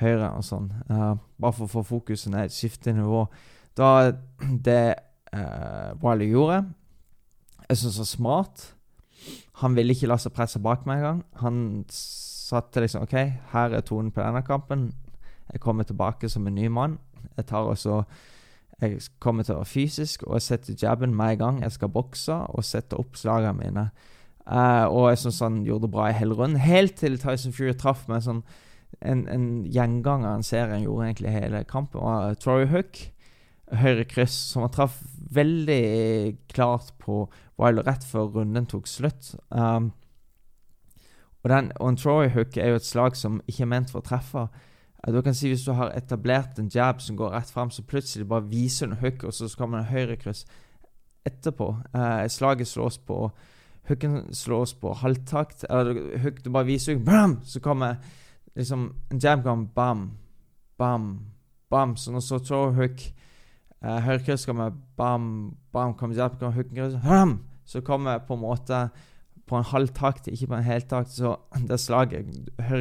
høyre 0.00 0.32
og 0.34 0.44
sånn. 0.44 0.70
Uh, 0.90 1.14
bare 1.38 1.56
for 1.56 1.68
å 1.68 1.74
få 1.78 1.84
fokuset 1.86 2.32
ned, 2.34 2.54
skifte 2.54 2.94
nivå. 2.96 3.26
Da 3.78 4.12
Det 4.40 4.82
uh, 5.36 5.92
Wiley 6.02 6.32
gjorde, 6.32 6.64
jeg 7.68 7.78
syns 7.80 8.00
var 8.00 8.10
smart. 8.10 8.66
Han 9.62 9.74
ville 9.76 9.94
ikke 9.94 10.10
la 10.10 10.18
seg 10.20 10.34
presse 10.36 10.60
bak 10.62 10.84
meg 10.86 11.00
engang. 11.00 11.22
Han 11.42 11.58
satte 12.46 12.82
liksom 12.82 13.06
OK, 13.06 13.16
her 13.52 13.74
er 13.74 13.84
tonen 13.86 14.12
på 14.14 14.22
denne 14.22 14.42
kampen. 14.46 14.88
Jeg 15.52 15.62
kommer 15.62 15.86
tilbake 15.86 16.30
som 16.30 16.46
en 16.46 16.54
ny 16.54 16.68
mann. 16.70 16.98
Jeg 17.36 17.46
tar 17.50 17.66
også 17.66 18.02
Jeg 18.80 19.00
kommer 19.24 19.42
til 19.42 19.54
å 19.54 19.62
være 19.62 19.72
fysisk, 19.72 20.26
og 20.26 20.34
jeg 20.36 20.42
setter 20.42 20.74
jabben 20.82 21.14
med 21.16 21.30
en 21.32 21.38
gang. 21.38 21.60
Jeg 21.62 21.72
skal 21.72 21.88
bokse 21.88 22.34
og 22.52 22.64
sette 22.64 22.98
opp 23.00 23.16
slagene 23.16 23.56
mine. 23.56 23.84
Uh, 24.44 24.84
og 24.92 25.06
jeg 25.08 25.22
syns 25.22 25.38
han 25.40 25.62
gjorde 25.64 25.86
det 25.86 25.92
bra 25.94 26.10
i 26.10 26.18
hele 26.18 26.36
runden. 26.36 26.60
Helt 26.60 26.98
til 27.00 27.16
Tyson 27.18 27.54
Fury 27.56 27.72
traff 27.72 28.04
meg 28.10 28.20
sånn 28.26 28.42
en, 29.00 29.24
en 29.32 29.46
gjenganger 29.72 30.28
en 30.34 30.44
serien 30.46 30.84
gjorde 30.84 31.08
egentlig 31.08 31.34
hele 31.34 31.64
kampen, 31.68 32.04
var 32.04 32.36
Troy 32.40 32.66
Hook. 32.70 33.00
Høyre 33.74 34.04
kryss, 34.06 34.36
som 34.52 34.62
han 34.62 34.74
traff 34.76 35.00
veldig 35.34 36.36
klart 36.52 36.92
på 37.02 37.24
Wilder 37.58 37.88
rett 37.88 38.04
før 38.06 38.28
runden 38.36 38.68
tok 38.70 38.86
slutt. 38.86 39.32
Um, 39.50 39.90
og, 41.46 41.50
den, 41.50 41.72
og 41.76 41.88
en 41.88 41.96
Troy 41.96 42.28
hook 42.34 42.56
er 42.56 42.72
jo 42.72 42.78
et 42.80 42.86
slag 42.86 43.14
som 43.16 43.36
ikke 43.46 43.62
er 43.62 43.68
ment 43.70 43.90
for 43.92 44.02
å 44.02 44.06
treffe. 44.06 44.48
Du 45.06 45.20
kan 45.22 45.34
si 45.34 45.46
Hvis 45.48 45.62
du 45.62 45.72
har 45.78 45.92
etablert 45.94 46.58
en 46.58 46.70
jab 46.74 46.98
som 47.00 47.16
går 47.16 47.30
rett 47.30 47.50
fram, 47.50 47.70
så 47.70 47.84
plutselig 47.86 48.26
bare 48.26 48.48
viser 48.50 48.88
en 48.88 48.96
hook, 48.98 49.22
og 49.24 49.34
så 49.34 49.46
kommer 49.58 49.78
en 49.78 49.86
høyrekryss 49.86 50.42
etterpå. 51.26 51.68
Eh, 51.94 52.26
slaget 52.28 52.66
slås 52.66 52.98
på 52.98 53.30
Hooken 53.86 54.34
slås 54.34 54.74
på 54.74 54.90
halvtakt. 54.92 55.64
Eller 55.70 56.18
hook, 56.18 56.44
du 56.44 56.50
bare 56.50 56.66
viser 56.66 56.98
bam, 56.98 57.38
så 57.44 57.60
kommer 57.60 57.96
liksom 58.56 58.94
En 59.10 59.18
jab 59.18 59.42
kommer 59.42 59.66
bam, 59.74 60.10
bam, 60.78 61.20
bam. 61.70 61.96
Så 61.96 62.10
når 62.12 62.20
så 62.20 62.38
Troy 62.38 62.74
hook 62.74 63.12
eh, 63.84 63.98
Høyrekryss 63.98 64.46
kommer 64.46 64.72
bam, 64.96 65.54
bam, 65.72 65.94
kommer 65.94 66.16
jab, 66.16 66.38
kommer 66.38 66.54
hooken, 66.54 67.00
bam, 67.04 67.38
så 67.64 67.80
kommer 67.80 68.18
på 68.18 68.34
en 68.34 68.40
måte 68.40 68.88
på 69.46 69.56
en 69.56 69.64
halv 69.64 69.92
takt, 69.94 70.26
ikke 70.28 70.50
på 70.50 70.58
en 70.58 70.66
hel 70.66 70.82
takt. 70.82 71.14
Så 71.14 71.36
det 71.68 71.80
slaget 71.80 72.26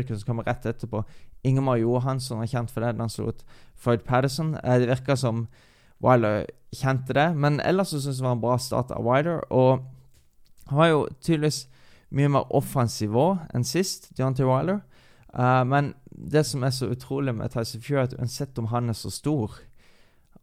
som 0.09 0.27
kommer 0.27 0.47
rett 0.47 0.65
etterpå 0.65 1.03
Ingemar 1.45 1.77
Johansson 1.77 2.41
er 2.41 2.49
kjent 2.49 2.71
for 2.73 2.81
det 2.81 2.95
han 2.97 3.11
slo 3.11 3.29
ut 3.29 3.45
Floyd 3.77 4.05
Patterson. 4.05 4.55
Eh, 4.63 4.79
det 4.81 4.89
virka 4.89 5.15
som 5.15 5.45
Wilder 6.03 6.45
kjente 6.75 7.13
det, 7.15 7.29
men 7.39 7.61
ellers 7.63 7.93
så 7.93 8.01
syns 8.01 8.17
jeg 8.17 8.23
det 8.23 8.27
var 8.27 8.35
en 8.35 8.43
bra 8.43 8.57
start 8.59 8.91
av 8.91 9.05
Wilder. 9.05 9.43
Og 9.53 9.85
han 10.67 10.79
var 10.79 10.89
jo 10.89 11.05
tydeligvis 11.21 11.65
mye 12.15 12.31
mer 12.31 12.51
offensiv 12.55 13.15
òg 13.17 13.45
enn 13.55 13.65
sist, 13.67 14.09
Deontay 14.17 14.47
Wilder. 14.47 14.81
Uh, 15.35 15.63
men 15.67 15.93
det 16.09 16.45
som 16.47 16.63
er 16.63 16.73
så 16.73 16.89
utrolig 16.91 17.35
med 17.35 17.51
Tyson 17.51 17.83
Fury, 17.83 18.01
at 18.05 18.15
uansett 18.17 18.57
om 18.59 18.69
han 18.71 18.89
er 18.89 18.97
så 18.97 19.11
stor 19.11 19.57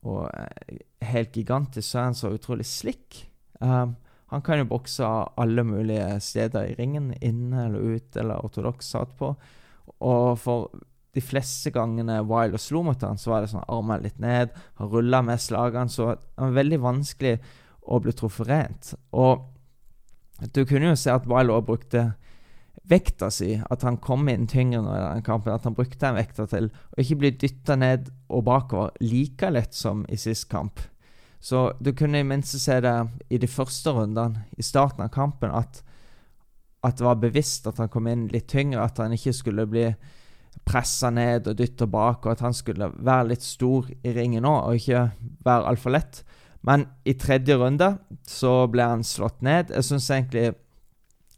og 0.03 0.25
uh, 0.29 0.79
helt 1.07 1.33
gigantisk, 1.37 1.89
så 1.89 1.99
er 1.99 2.09
han 2.11 2.19
så 2.19 2.33
utrolig 2.35 2.67
slick. 2.69 3.23
Um, 3.61 3.97
han 4.33 4.41
kan 4.41 4.63
jo 4.63 4.71
bokse 4.71 5.05
alle 5.37 5.65
mulige 5.69 6.07
steder 6.25 6.71
i 6.71 6.77
ringen, 6.79 7.11
inne 7.21 7.67
eller 7.67 7.99
ute 7.99 8.23
eller 8.23 8.41
ortodoks 8.47 8.89
satt 8.95 9.13
på. 9.19 9.35
Og 10.01 10.39
for 10.41 10.71
de 11.13 11.21
fleste 11.21 11.69
gangene 11.75 12.23
Wilder 12.25 12.61
slo 12.61 12.81
mot 12.87 13.03
han, 13.05 13.21
så 13.21 13.35
var 13.35 13.45
det 13.45 13.51
sånn 13.53 13.67
armene 13.69 14.07
litt 14.07 14.23
ned, 14.23 14.55
han 14.81 14.89
rulla 14.89 15.21
med 15.27 15.43
slagene, 15.43 15.93
så 15.93 16.15
det 16.15 16.41
var 16.41 16.55
veldig 16.57 16.81
vanskelig 16.81 17.35
å 17.83 17.99
bli 18.01 18.15
truffet 18.17 18.49
rent. 18.49 18.95
Og 19.13 19.45
du 20.57 20.63
kunne 20.65 20.95
jo 20.95 20.99
se 20.99 21.13
at 21.13 21.29
Wilder 21.29 21.59
òg 21.59 21.69
brukte 21.69 22.07
vekta 22.89 23.29
si, 23.31 23.53
at 23.61 23.85
han 23.85 24.01
kom 24.03 24.31
inn 24.33 24.49
tyngre 24.49 24.81
nå 24.81 24.95
i 24.97 25.03
den 25.03 25.27
kampen, 25.27 25.53
at 25.53 25.69
han 25.69 25.77
brukte 25.77 26.01
den 26.03 26.17
vekta 26.17 26.49
til 26.51 26.71
å 26.73 27.05
ikke 27.05 27.21
bli 27.21 27.35
dytta 27.45 27.77
ned 27.79 28.09
og 28.33 28.47
bakover 28.49 28.97
like 29.05 29.53
lett 29.53 29.77
som 29.77 30.07
i 30.09 30.17
sist 30.17 30.49
kamp. 30.49 30.81
Så 31.43 31.73
du 31.83 31.91
kunne 31.99 32.21
i 32.23 32.27
minste 32.27 32.61
se 32.63 32.79
det 32.85 32.95
i 33.35 33.41
de 33.43 33.51
første 33.51 33.91
rundene, 33.91 34.45
i 34.55 34.63
starten 34.63 35.03
av 35.03 35.11
kampen, 35.15 35.51
at 35.51 35.83
at 36.83 36.99
det 36.99 37.07
var 37.07 37.21
bevisst 37.23 37.67
at 37.71 37.79
han 37.79 37.91
kom 37.93 38.09
inn 38.11 38.27
litt 38.33 38.49
tyngre, 38.51 38.83
at 38.83 38.99
han 38.99 39.15
ikke 39.15 39.35
skulle 39.37 39.69
bli 39.71 39.87
pressa 40.67 41.11
ned 41.15 41.47
og 41.51 41.59
dytta 41.59 41.87
bak, 41.91 42.27
og 42.27 42.35
at 42.35 42.43
han 42.45 42.55
skulle 42.55 42.91
være 42.99 43.29
litt 43.31 43.45
stor 43.47 43.87
i 44.03 44.15
ringen 44.17 44.47
òg, 44.49 44.59
og 44.67 44.81
ikke 44.81 45.05
være 45.47 45.69
altfor 45.71 45.95
lett. 45.95 46.23
Men 46.67 46.87
i 47.09 47.15
tredje 47.19 47.57
runde 47.59 47.89
så 48.29 48.67
ble 48.71 48.87
han 48.87 49.07
slått 49.07 49.41
ned. 49.43 49.73
Jeg 49.75 49.87
syns 49.87 50.11
egentlig 50.11 50.53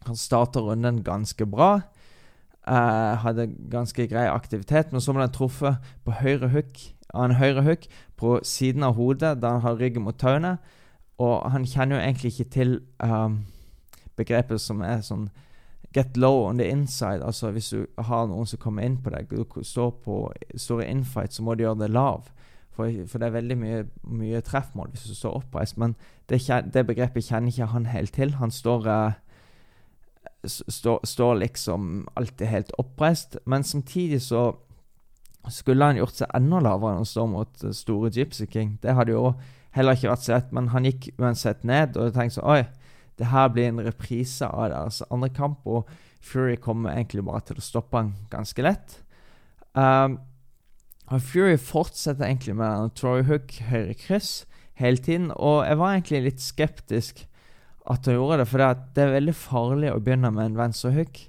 han 0.04 0.18
starta 0.20 0.61
runden 0.64 1.02
ganske 1.04 1.46
bra. 1.49 1.70
Eh, 2.64 3.12
hadde 3.25 3.49
ganske 3.73 4.08
grei 4.08 4.26
aktivitet, 4.28 4.92
men 4.92 5.04
så 5.04 5.12
ble 5.12 5.25
han 5.25 5.32
truffet 5.32 5.94
på 6.04 6.18
høyre 6.20 6.50
hook 6.52 6.80
av 7.14 7.28
en 7.28 7.38
høyre 7.38 7.64
hook 7.64 7.88
på 8.25 8.38
siden 8.47 8.87
av 8.87 8.97
hodet 8.97 9.37
da 9.43 9.57
han 9.57 9.64
har 9.66 9.81
ryggen 9.81 10.07
mot 10.07 10.16
tauene. 10.19 10.57
Og 11.23 11.50
han 11.52 11.66
kjenner 11.69 11.99
jo 11.99 12.02
egentlig 12.02 12.33
ikke 12.33 12.50
til 12.50 12.78
um, 13.04 13.43
begrepet 14.19 14.62
som 14.62 14.83
er 14.85 15.04
sånn 15.04 15.28
Get 15.95 16.16
low 16.19 16.49
on 16.49 16.59
the 16.59 16.66
inside. 16.66 17.23
Altså 17.23 17.52
Hvis 17.54 17.69
du 17.71 17.85
har 18.02 18.25
noen 18.26 18.49
som 18.50 18.59
kommer 18.59 18.83
inn 18.83 18.97
på 18.99 19.12
deg, 19.14 19.31
du 19.31 19.62
står 19.62 19.93
på 20.02 20.16
store 20.59 20.88
infight, 20.90 21.31
så 21.31 21.45
må 21.47 21.54
du 21.54 21.62
gjøre 21.62 21.85
det 21.85 21.93
lav. 21.95 22.33
For, 22.75 22.90
for 23.07 23.23
det 23.23 23.28
er 23.28 23.37
veldig 23.37 23.57
mye, 23.61 23.85
mye, 24.02 24.40
treffmål 24.43 24.90
hvis 24.90 25.04
du 25.07 25.14
står 25.14 25.37
oppreist. 25.38 25.78
Men 25.78 25.95
det, 26.26 26.40
det, 26.75 26.83
begrepet 26.88 27.28
kjenner 27.28 27.54
ikke 27.54 27.71
han 27.71 27.87
helt 27.93 28.14
til. 28.16 28.35
Han 28.40 28.50
står, 28.50 28.88
uh, 28.90 30.50
stå, 30.50 30.99
står 31.07 31.38
liksom 31.45 32.09
alltid 32.19 32.50
helt 32.50 32.75
oppreist. 32.83 33.38
Men 33.47 33.62
samtidig 33.62 34.19
så 34.26 34.49
skulle 35.53 35.85
han 35.85 35.99
gjort 36.01 36.23
seg 36.23 36.31
enda 36.37 36.63
lavere 36.65 36.97
enn 36.97 37.05
å 37.05 37.09
stå 37.09 37.27
mot 37.29 37.67
uh, 37.67 37.75
store 37.77 38.13
Gypsy 38.15 38.47
King. 38.51 38.79
Det 38.81 38.95
hadde 38.97 39.13
jo 39.17 39.35
heller 39.75 39.99
ikke 39.99 40.13
vært 40.13 40.25
så 40.25 40.37
lett, 40.37 40.55
men 40.55 40.71
han 40.73 40.87
gikk 40.89 41.11
uansett 41.19 41.67
ned. 41.67 41.99
Og 41.99 42.15
tenkte 42.15 42.39
så, 42.39 42.47
oi 42.47 42.63
det 43.19 43.31
her 43.31 43.51
blir 43.55 43.69
en 43.71 43.83
reprise 43.87 44.47
av 44.47 44.71
deres 44.73 45.03
andre 45.07 45.31
kamp, 45.31 45.67
og 45.67 45.91
Fury 46.25 46.57
kommer 46.59 46.95
egentlig 46.95 47.23
bare 47.27 47.45
til 47.47 47.61
å 47.61 47.65
stoppe 47.65 48.01
han 48.01 48.15
ganske 48.33 48.65
lett. 48.65 48.97
Um, 49.75 50.19
og 51.13 51.23
Fury 51.23 51.59
fortsetter 51.61 52.27
egentlig 52.27 52.57
med 52.59 52.67
en 52.67 52.95
Troy 52.97 53.23
Hook 53.29 53.55
høyre 53.69 53.95
kryss 53.99 54.49
hele 54.81 54.99
tiden, 54.99 55.31
og 55.37 55.63
jeg 55.69 55.79
var 55.79 55.95
egentlig 55.95 56.23
litt 56.25 56.43
skeptisk 56.43 57.27
at 57.91 58.09
han 58.09 58.17
gjorde 58.17 58.41
det, 58.41 58.49
for 58.49 58.65
det 58.97 59.05
er 59.05 59.15
veldig 59.19 59.37
farlig 59.37 59.93
å 59.93 60.01
begynne 60.01 60.33
med 60.35 60.49
en 60.49 60.59
venstre 60.59 60.95
hook. 60.95 61.21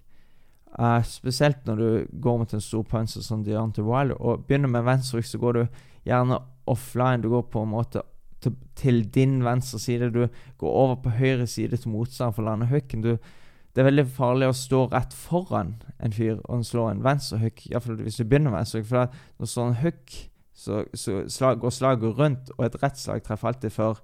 Uh, 0.79 1.00
spesielt 1.08 1.63
når 1.65 1.75
du 1.75 2.08
går 2.22 2.38
mot 2.38 2.53
en 2.53 2.62
stor 2.62 2.84
puncher 2.84 3.24
som 3.24 3.44
Deontay 3.44 3.84
Wilder. 3.84 4.17
Og 4.20 4.44
begynner 4.48 4.67
med 4.67 4.84
venstre 4.84 5.24
så 5.24 5.39
går 5.39 5.53
du 5.53 5.62
gjerne 6.05 6.41
offline. 6.67 7.24
Du 7.24 7.29
går 7.29 7.41
på 7.51 7.63
en 7.63 7.72
måte 7.72 8.01
til, 8.41 8.55
til, 8.75 9.03
din 9.13 9.44
venstre 9.46 9.79
side. 9.79 10.12
Du 10.12 10.27
går 10.58 10.70
over 10.70 10.96
på 10.96 11.10
høyre 11.15 11.48
side 11.48 11.77
til 11.77 11.91
motstand 11.91 12.36
for 12.36 12.44
å 12.44 12.50
lande 12.50 12.67
hooken. 12.67 13.01
det 13.01 13.82
er 13.82 13.88
veldig 13.88 14.05
farlig 14.08 14.48
å 14.48 14.55
stå 14.55 14.86
rett 14.91 15.13
foran 15.13 15.75
en 16.00 16.13
fyr 16.13 16.39
og 16.44 16.65
slå 16.65 16.89
en 16.89 17.03
venstre 17.03 17.39
hook. 17.39 17.65
Iallfall 17.72 18.01
hvis 18.03 18.20
du 18.20 18.25
begynner 18.25 18.51
med 18.51 18.60
venstre 18.60 18.79
hook. 18.82 18.89
For 18.89 19.08
når 19.39 19.51
sånn 19.51 19.79
hook, 19.79 20.20
så, 20.55 20.84
så 20.94 21.24
slag, 21.27 21.60
går 21.60 21.70
slaget 21.70 22.20
rundt, 22.20 22.51
og 22.58 22.65
et 22.65 22.77
rett 22.84 23.00
slag 23.00 23.24
treffer 23.24 23.48
alltid 23.48 23.72
før 23.75 24.00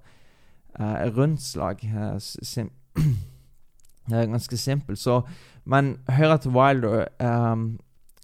uh, 0.80 1.04
rundt 1.16 1.42
slag. 1.42 1.84
Uh, 1.84 2.16
det 4.08 4.18
er 4.18 4.28
ganske 4.32 4.56
simpelt. 4.56 4.98
Så, 4.98 5.22
men 5.64 5.96
høyre 6.10 6.38
til 6.42 6.54
Wilder 6.56 7.06
um, 7.22 7.66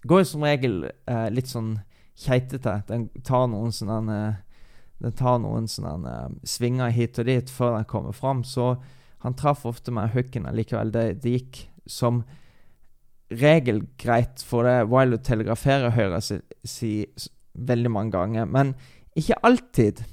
går 0.07 0.25
som 0.27 0.43
regel 0.43 0.81
uh, 0.89 1.27
litt 1.31 1.51
sånn 1.51 1.77
keitete. 2.19 2.81
Den 2.89 3.07
tar 3.23 3.47
noen 3.51 3.73
sånne 3.75 4.19
den 4.99 5.15
tar 5.15 5.39
noen 5.39 5.69
sånne 5.71 6.15
uh, 6.27 6.37
svinger 6.43 6.91
hit 6.91 7.19
og 7.21 7.29
dit 7.29 7.51
før 7.53 7.77
den 7.77 7.87
kommer 7.87 8.15
fram. 8.15 8.43
Så 8.43 8.73
han 9.23 9.35
traff 9.39 9.65
ofte 9.67 9.93
med 9.95 10.11
hooken 10.15 10.47
likevel. 10.55 10.91
Det, 10.95 11.05
det, 11.23 11.35
gikk 11.37 11.63
som 11.89 12.23
regel 13.29 13.83
greit, 14.01 14.43
for 14.43 14.67
det 14.67 14.89
Wilder 14.91 15.21
telegraferer 15.23 15.93
høyre 15.95 16.21
si, 16.23 16.39
si 16.65 16.93
veldig 17.53 17.91
mange 17.93 18.15
ganger, 18.15 18.47
men 18.49 18.73
ikke 19.19 19.39
alltid. 19.45 20.03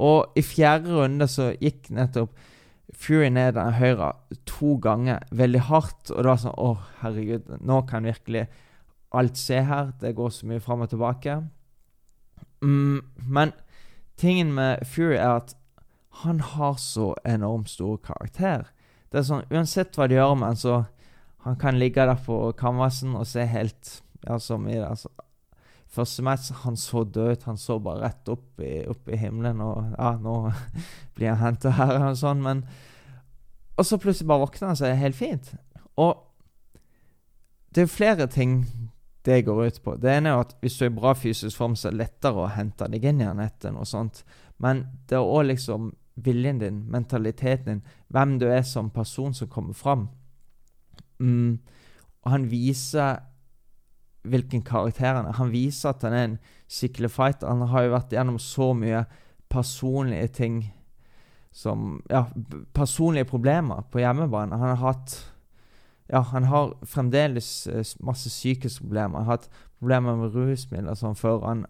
Og 0.00 0.32
i 0.38 0.44
fjerde 0.44 0.96
runde 0.96 1.28
så 1.28 1.50
gikk 1.60 1.90
nettopp 1.94 2.36
Fury 2.96 3.28
ned 3.30 3.54
den 3.54 3.76
høyre 3.78 4.12
to 4.48 4.74
ganger 4.82 5.22
veldig 5.30 5.62
hardt, 5.68 6.10
og 6.10 6.26
var 6.26 6.40
sånn 6.42 6.56
Å, 6.58 6.74
herregud, 7.02 7.48
nå 7.62 7.80
kan 7.90 8.08
virkelig 8.08 8.46
alt 9.14 9.38
skje 9.38 9.62
her. 9.66 9.92
Det 10.00 10.14
går 10.18 10.32
så 10.34 10.48
mye 10.50 10.62
fram 10.62 10.84
og 10.84 10.90
tilbake. 10.92 11.40
Mm, 12.60 13.00
men 13.26 13.52
Tingen 14.20 14.52
med 14.52 14.82
Fury 14.84 15.16
er 15.16 15.38
at 15.38 15.54
han 16.20 16.42
har 16.44 16.74
så 16.76 17.14
enormt 17.24 17.70
stor 17.72 17.96
karakter. 18.04 18.66
Det 19.08 19.22
er 19.22 19.24
sånn, 19.24 19.46
Uansett 19.48 19.96
hva 19.96 20.10
de 20.10 20.18
gjør 20.18 20.34
med 20.36 20.50
han, 20.50 20.60
så 20.60 20.74
han 21.46 21.56
kan 21.56 21.78
ligge 21.80 22.04
der 22.04 22.20
på 22.20 22.50
canvasen 22.58 23.14
og 23.16 23.24
se 23.30 23.46
helt 23.48 24.00
ja, 24.26 24.36
som 24.36 24.68
i 24.68 24.76
det. 24.76 24.84
altså 24.84 25.08
Første 25.90 26.22
match 26.22 26.52
han 26.62 26.76
så 26.78 27.02
død 27.04 27.32
ut. 27.32 27.46
Han 27.48 27.58
så 27.58 27.78
bare 27.82 28.04
rett 28.04 28.28
opp 28.30 28.62
i, 28.62 28.84
opp 28.86 29.08
i 29.10 29.18
himmelen. 29.18 29.62
Og 29.64 29.94
ja, 29.96 30.12
nå 30.22 30.36
blir 31.16 31.32
han 31.32 31.42
henta 31.42 31.74
her, 31.74 31.96
og 32.10 32.18
sånn, 32.18 32.42
men 32.44 32.64
Og 33.80 33.86
så 33.86 33.96
plutselig 33.96 34.28
bare 34.28 34.44
våkner 34.44 34.68
han 34.68 34.76
seg 34.76 34.98
helt 35.00 35.16
fint. 35.16 35.54
Og 35.96 36.18
det 37.72 37.80
er 37.80 37.86
jo 37.86 37.92
flere 37.94 38.26
ting 38.28 38.58
det 39.24 39.42
går 39.46 39.66
ut 39.66 39.78
på. 39.84 39.94
Det 39.96 40.10
ene 40.12 40.34
er 40.34 40.42
at 40.42 40.52
hvis 40.60 40.76
du 40.76 40.84
er 40.84 40.90
i 40.90 40.96
bra 40.98 41.14
fysisk 41.16 41.56
form, 41.56 41.76
så 41.76 41.88
er 41.88 41.94
det 41.94 42.02
lettere 42.02 42.44
å 42.44 42.50
hente 42.52 42.88
deg 42.92 43.04
inn 43.08 43.22
igjen 43.22 43.40
etter 43.40 43.72
noe 43.72 43.88
sånt. 43.88 44.22
Men 44.60 44.84
det 45.08 45.16
er 45.16 45.24
òg 45.24 45.46
liksom 45.48 45.90
viljen 46.20 46.60
din, 46.60 46.82
mentaliteten 46.92 47.66
din, 47.80 47.82
hvem 48.12 48.38
du 48.40 48.46
er 48.50 48.62
som 48.68 48.90
person 48.92 49.34
som 49.36 49.48
kommer 49.48 49.76
fram. 49.76 50.08
Mm. 51.20 51.60
Og 52.24 52.32
han 52.32 52.48
viser 52.50 53.22
hvilken 54.22 54.62
karakter 54.66 55.14
han 55.14 55.28
er. 55.30 55.38
Han 55.38 55.52
viser 55.52 55.92
at 55.92 56.04
han 56.06 56.16
er 56.16 56.26
en 56.28 56.38
skikkelig 56.70 57.10
fighter. 57.10 57.48
Han 57.48 57.70
har 57.72 57.86
jo 57.86 57.94
vært 57.94 58.14
gjennom 58.14 58.38
så 58.42 58.72
mye 58.76 59.04
personlige 59.50 60.28
ting 60.40 60.60
som 61.52 62.02
Ja, 62.10 62.26
personlige 62.74 63.26
problemer 63.26 63.82
på 63.90 63.98
hjemmebane. 63.98 64.56
Han 64.56 64.76
har 64.76 64.82
hatt 64.84 65.16
ja, 66.10 66.20
han 66.20 66.44
har 66.44 66.74
fremdeles 66.82 67.68
uh, 67.70 67.82
masse 68.02 68.28
psykiske 68.28 68.82
problemer. 68.82 69.18
Han 69.18 69.26
har 69.26 69.38
hatt 69.38 69.50
problemer 69.78 70.16
med 70.18 70.34
rusmidler 70.34 70.98
sånn 70.98 71.18
før. 71.18 71.44
Han, 71.46 71.64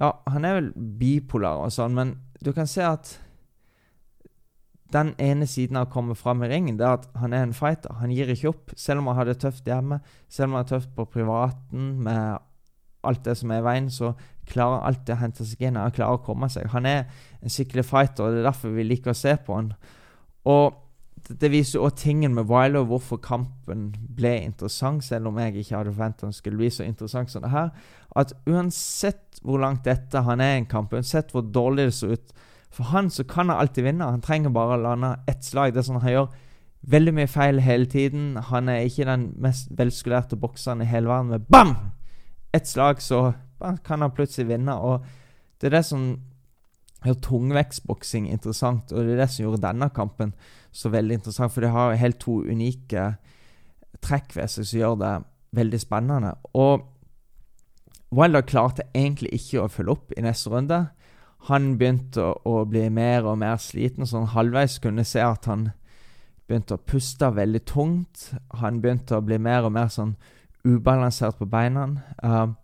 ja, 0.00 0.12
han 0.28 0.44
er 0.44 0.58
vel 0.58 0.70
bipolar 1.00 1.64
og 1.64 1.72
sånn, 1.72 1.96
men 1.96 2.14
du 2.44 2.52
kan 2.56 2.68
se 2.70 2.84
at 2.84 3.18
den 4.92 5.12
ene 5.20 5.46
siden 5.48 5.76
av 5.76 5.88
å 5.88 5.92
komme 5.92 6.16
fram 6.16 6.42
i 6.44 6.48
ringen, 6.48 6.78
det 6.80 6.86
er 6.86 6.96
at 6.96 7.06
han 7.20 7.34
er 7.36 7.44
en 7.44 7.56
fighter. 7.56 7.92
Han 8.00 8.12
gir 8.14 8.30
ikke 8.32 8.52
opp. 8.54 8.72
Selv 8.76 9.02
om 9.02 9.10
han 9.10 9.18
har 9.20 9.28
det 9.28 9.38
tøft 9.42 9.68
hjemme, 9.68 10.00
selv 10.32 10.48
om 10.48 10.58
han 10.58 10.64
er 10.64 10.70
tøft 10.72 10.94
på 10.96 11.04
privaten 11.12 11.90
med 12.06 12.38
alt 13.08 13.22
det 13.24 13.36
som 13.38 13.52
er 13.52 13.60
i 13.60 13.66
veien, 13.66 13.92
så 13.92 14.14
klarer 14.48 14.78
han 14.78 14.90
alltid 14.90 15.14
å 15.14 15.20
hente 15.20 15.46
seg 15.46 15.68
inn. 15.68 15.78
Han 15.78 15.94
klarer 15.94 16.18
å 16.18 16.24
komme 16.24 16.48
seg. 16.52 16.70
Han 16.72 16.88
er 16.88 17.04
en 17.42 17.52
skikkelig 17.52 17.84
fighter, 17.86 18.24
og 18.24 18.34
det 18.34 18.42
er 18.42 18.48
derfor 18.48 18.74
vi 18.74 18.86
liker 18.86 19.12
å 19.12 19.18
se 19.18 19.36
på 19.44 19.58
han. 19.58 19.72
Og 20.48 20.84
det 21.28 21.50
viser 21.52 21.82
òg 21.84 21.96
tingen 21.98 22.32
med 22.34 22.48
Wilder, 22.48 22.86
hvorfor 22.88 23.20
kampen 23.20 23.90
ble 24.16 24.34
interessant, 24.46 25.04
selv 25.04 25.28
om 25.28 25.38
jeg 25.42 25.58
ikke 25.60 25.76
hadde 25.76 25.92
forventet 25.92 26.24
den 26.24 26.36
skulle 26.36 26.60
bli 26.60 26.70
så 26.72 26.86
interessant 26.86 27.32
som 27.32 27.44
det 27.44 27.52
her. 27.52 27.72
At 28.16 28.32
uansett 28.48 29.42
hvor 29.44 29.60
langt 29.62 29.84
dette 29.86 30.24
han 30.24 30.40
er 30.40 30.56
i 30.56 30.62
en 30.62 30.70
kamp, 30.70 30.94
uansett 30.94 31.34
hvor 31.34 31.44
dårlig 31.44 31.90
det 31.90 31.96
ser 31.98 32.16
ut 32.16 32.32
For 32.74 32.90
han 32.92 33.10
så 33.10 33.24
kan 33.24 33.48
han 33.48 33.58
alltid 33.58 33.84
vinne. 33.84 34.04
Han 34.04 34.24
trenger 34.24 34.52
bare 34.54 34.76
å 34.76 34.82
lande 34.82 35.14
ett 35.30 35.44
slag. 35.44 35.72
Det 35.72 35.82
er 35.82 35.88
sånn 35.88 36.02
Han 36.04 36.12
gjør 36.12 36.28
veldig 36.88 37.14
mye 37.16 37.30
feil 37.30 37.60
hele 37.64 37.88
tiden. 37.90 38.36
Han 38.50 38.68
er 38.68 38.86
ikke 38.86 39.08
den 39.08 39.30
mest 39.40 39.70
velskulerte 39.76 40.36
bokseren 40.36 40.82
i 40.84 40.88
hele 40.88 41.08
verden. 41.08 41.32
Men 41.32 41.46
bam! 41.48 41.76
Ett 42.52 42.68
slag, 42.68 43.02
så 43.02 43.32
kan 43.84 44.02
han 44.02 44.14
plutselig 44.14 44.48
vinne. 44.48 44.74
Og 44.76 45.04
det 45.60 45.68
er 45.68 45.78
det 45.78 45.84
som 45.88 46.04
gjør 47.04 47.18
tungvektsboksing 47.22 48.28
interessant, 48.30 48.92
og 48.92 49.04
det 49.06 49.14
er 49.14 49.20
det 49.22 49.30
som 49.30 49.44
gjorde 49.44 49.62
denne 49.62 49.86
kampen 49.94 50.32
så 50.74 50.90
veldig 50.90 51.20
interessant. 51.20 51.52
For 51.54 51.64
de 51.64 51.72
har 51.74 51.98
helt 51.98 52.18
to 52.22 52.40
unike 52.46 53.10
trekk 54.04 54.34
ved 54.36 54.50
seg 54.52 54.66
som 54.66 54.80
gjør 54.80 54.96
det 55.02 55.12
veldig 55.58 55.80
spennende. 55.80 56.34
Og 56.54 56.86
Wilder 58.14 58.44
klarte 58.46 58.86
egentlig 58.96 59.34
ikke 59.36 59.64
å 59.64 59.70
følge 59.72 59.94
opp 59.94 60.14
i 60.16 60.24
neste 60.24 60.50
runde. 60.52 60.86
Han 61.48 61.74
begynte 61.80 62.22
å, 62.24 62.32
å 62.44 62.64
bli 62.68 62.88
mer 62.92 63.26
og 63.28 63.38
mer 63.40 63.56
sliten, 63.62 64.06
så 64.06 64.20
han 64.20 64.32
halvveis 64.34 64.78
kunne 64.84 65.04
se 65.08 65.22
at 65.24 65.48
han 65.48 65.70
begynte 66.48 66.76
å 66.76 66.84
puste 66.84 67.30
veldig 67.32 67.62
tungt. 67.68 68.30
Han 68.60 68.82
begynte 68.84 69.16
å 69.16 69.24
bli 69.24 69.38
mer 69.40 69.68
og 69.68 69.74
mer 69.76 69.90
sånn 69.92 70.16
ubalansert 70.66 71.38
på 71.40 71.48
beina. 71.48 71.86
Uh, 72.22 72.54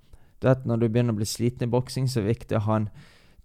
du 0.41 0.49
vet, 0.49 0.65
når 0.69 0.83
du 0.83 0.89
begynner 0.89 1.15
å 1.15 1.21
bli 1.21 1.29
sliten 1.29 1.69
i 1.69 1.73
boksing, 1.73 2.09
så 2.09 2.21
er 2.21 2.27
det 2.27 2.35
viktig 2.35 2.59
å 2.59 2.65
ha 2.67 2.81
en 2.83 2.89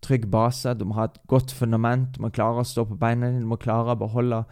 trygg 0.04 0.28
base. 0.32 0.74
Du 0.76 0.86
må 0.88 0.98
ha 0.98 1.08
et 1.10 1.20
godt 1.32 1.54
fundament. 1.56 2.12
Du 2.16 2.24
må 2.24 2.32
klare 2.36 2.64
å 2.64 2.68
stå 2.68 2.88
på 2.90 2.98
beina 3.00 3.30
dine. 3.30 3.44
Du 3.44 3.52
må 3.52 3.60
klare 3.60 3.96
å 3.96 4.00
beholde 4.00 4.44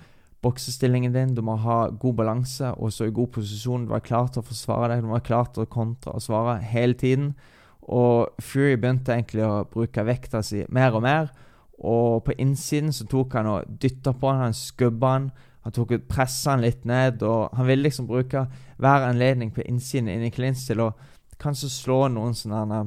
boksestillingen 0.45 1.15
din. 1.15 1.35
Du 1.35 1.43
må 1.43 1.57
ha 1.63 1.87
god 1.89 2.19
balanse 2.21 2.71
og 2.77 2.93
stå 2.93 3.09
i 3.09 3.15
god 3.15 3.33
posisjon. 3.35 3.85
Du 3.85 3.91
må 3.91 3.97
være 3.97 4.07
klar 4.07 4.31
til 4.31 4.43
å 4.43 4.47
forsvare 4.47 4.93
deg. 4.93 5.03
Du 5.03 5.09
må 5.09 5.17
være 5.17 5.29
klar 5.29 5.51
til 5.51 5.65
å 5.65 5.71
kontre 5.71 6.15
og 6.15 6.23
svare 6.23 6.59
hele 6.63 6.95
tiden. 6.99 7.33
Og 7.87 8.41
Fury 8.43 8.75
begynte 8.75 9.13
egentlig 9.15 9.45
å 9.47 9.65
bruke 9.71 10.03
vekta 10.07 10.41
si 10.43 10.63
mer 10.73 10.95
og 10.97 11.05
mer. 11.05 11.29
Og 11.77 12.23
på 12.25 12.35
innsiden 12.41 12.91
så 12.95 13.05
tok 13.07 13.37
han 13.37 13.49
og 13.51 13.77
dytta 13.81 14.15
på 14.17 14.31
han, 14.31 14.47
han 14.47 14.57
skubba 14.57 15.13
han. 15.13 15.29
Han 15.67 15.75
tok 15.75 15.93
ut 15.97 16.07
pressa 16.09 16.55
han 16.55 16.63
litt 16.63 16.85
ned, 16.87 17.23
og 17.27 17.51
han 17.55 17.67
ville 17.67 17.83
liksom 17.83 18.07
bruke 18.07 18.45
hver 18.79 19.07
anledning 19.09 19.51
på 19.51 19.65
innsiden 19.67 20.07
inn 20.11 20.23
i 20.23 20.31
clinch 20.31 20.63
til 20.69 20.79
å 20.85 20.93
kanskje 21.41 21.69
slå 21.69 22.05
noen 22.11 22.35
sånne 22.37 22.85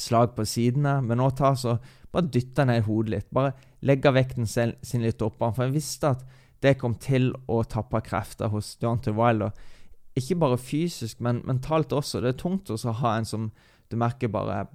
slag 0.00 0.32
på 0.34 0.46
sidene, 0.48 0.96
men 1.04 1.20
nå 1.20 1.28
ta 1.36 1.52
så 1.58 1.76
bare 2.14 2.30
dytta 2.32 2.64
ned 2.66 2.86
hodet 2.86 3.12
litt. 3.12 3.28
Bare 3.34 3.52
legge 3.84 4.12
vekten 4.14 4.48
sin 4.48 5.04
litt 5.04 5.22
opp. 5.22 5.38
For 5.38 5.62
han 5.62 5.74
visste 5.74 6.14
at 6.14 6.24
det 6.64 6.78
kom 6.80 6.96
til 7.02 7.32
å 7.50 7.60
tappe 7.68 8.00
krefter 8.06 8.52
hos 8.52 8.74
Deontay 8.80 9.14
Wilder. 9.14 9.52
Ikke 10.16 10.38
bare 10.38 10.58
fysisk, 10.60 11.20
men 11.20 11.42
mentalt 11.46 11.92
også. 11.92 12.22
Det 12.22 12.32
er 12.32 12.40
tungt 12.40 12.70
å 12.70 12.98
ha 13.02 13.16
en 13.18 13.28
som 13.28 13.48
du 13.90 13.96
merker 13.96 14.28
bare 14.28 14.66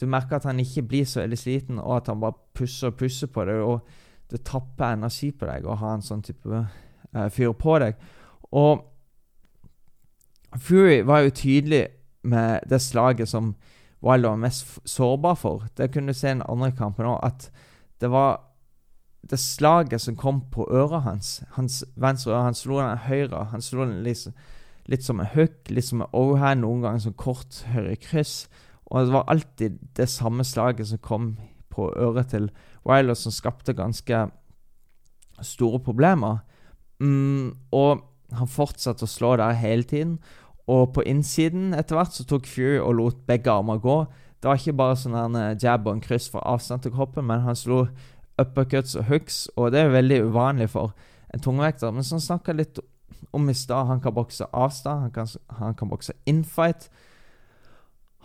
Du 0.00 0.06
merker 0.06 0.36
at 0.36 0.44
han 0.44 0.60
ikke 0.60 0.82
blir 0.82 1.04
så 1.04 1.20
veldig 1.20 1.38
sliten, 1.38 1.78
og 1.78 1.96
at 1.96 2.06
han 2.06 2.20
bare 2.20 2.36
pusser 2.54 2.92
og 2.92 2.98
pusser 3.00 3.26
på 3.26 3.44
deg. 3.44 3.62
Og 3.64 3.80
det 4.30 4.44
tapper 4.46 4.92
energi 4.94 5.32
på 5.32 5.46
deg 5.48 5.66
å 5.66 5.74
ha 5.80 5.94
en 5.94 6.04
sånn 6.04 6.22
type 6.22 6.46
uh, 6.46 7.28
fyr 7.34 7.50
på 7.58 7.78
deg. 7.82 7.96
Og 8.52 8.84
Fury 10.56 11.00
var 11.02 11.24
jo 11.24 11.34
tydelig 11.34 11.88
med 12.22 12.60
det 12.70 12.78
slaget 12.80 13.28
som 13.28 13.56
Wilder 14.00 14.28
var 14.28 14.36
mest 14.36 14.78
sårbar 14.84 15.34
for. 15.34 15.66
Det 15.76 15.90
kunne 15.92 16.12
du 16.12 16.14
se 16.14 16.28
i 16.28 16.36
den 16.36 16.46
andre 16.48 16.70
kampen 16.72 17.08
òg, 17.08 17.18
at 17.22 17.50
det 18.00 18.10
var 18.10 18.44
det 19.30 19.38
slaget 19.38 20.00
som 20.00 20.16
kom 20.16 20.40
på 20.50 20.68
øret 20.70 21.02
hans, 21.02 21.42
hans 21.50 21.84
venstre 21.96 22.32
øre 22.32 22.42
Han 22.42 22.54
slo 22.54 22.78
den 22.78 22.98
høyre. 22.98 23.44
Han 23.44 23.62
slo 23.62 23.84
den 23.84 24.02
litt, 24.02 24.28
litt 24.88 25.04
som 25.04 25.20
en 25.20 25.30
hook, 25.34 25.68
litt 25.68 25.86
som 25.86 26.02
en 26.02 26.16
overhand, 26.16 26.64
noen 26.64 26.82
ganger 26.84 27.04
som 27.04 27.16
kort 27.18 27.62
høyre 27.72 27.96
kryss. 28.00 28.48
Og 28.88 29.04
det 29.04 29.14
var 29.14 29.28
alltid 29.28 29.78
det 29.98 30.08
samme 30.08 30.44
slaget 30.48 30.88
som 30.88 31.00
kom 31.04 31.32
på 31.72 31.90
øret 31.92 32.32
til 32.32 32.50
Wilder, 32.88 33.14
som 33.14 33.34
skapte 33.34 33.76
ganske 33.76 34.26
store 35.44 35.80
problemer. 35.84 36.40
Mm, 37.00 37.52
og 37.72 38.04
han 38.34 38.50
fortsatte 38.50 39.06
å 39.06 39.10
slå 39.10 39.36
der 39.40 39.58
hele 39.60 39.86
tiden. 39.88 40.18
Og 40.68 40.92
på 40.96 41.04
innsiden 41.08 41.72
etter 41.76 41.96
hvert 41.96 42.16
så 42.16 42.26
tok 42.28 42.48
Fury 42.48 42.78
og 42.80 42.96
lot 42.98 43.20
begge 43.28 43.52
armer 43.52 43.80
gå. 43.80 44.02
Det 44.38 44.50
var 44.50 44.60
ikke 44.60 44.76
bare 44.78 44.96
sånn 44.98 45.16
en 45.18 45.36
eh, 45.38 45.56
jab 45.58 45.86
og 45.86 45.96
en 45.96 46.04
kryss 46.04 46.28
fra 46.30 46.44
avstand 46.46 46.84
til 46.84 46.94
kroppen, 46.94 47.26
men 47.26 47.42
han 47.46 47.56
slo 47.58 47.86
uppercuts 48.38 48.94
og 48.98 49.08
hooks, 49.08 49.48
og 49.58 49.72
det 49.74 49.80
er 49.82 49.96
veldig 49.96 50.20
uvanlig 50.28 50.68
for 50.70 50.92
en 51.34 51.42
tungvekter. 51.42 51.90
Men 51.94 52.06
som 52.06 52.22
snakka 52.22 52.54
litt 52.54 52.78
om 53.30 53.50
i 53.50 53.54
stad, 53.54 53.86
han 53.86 54.00
kan 54.00 54.14
bokse 54.14 54.46
avstand, 54.52 55.00
han 55.00 55.12
kan, 55.12 55.28
han 55.58 55.74
kan 55.74 55.90
bokse 55.90 56.12
infight. 56.26 56.88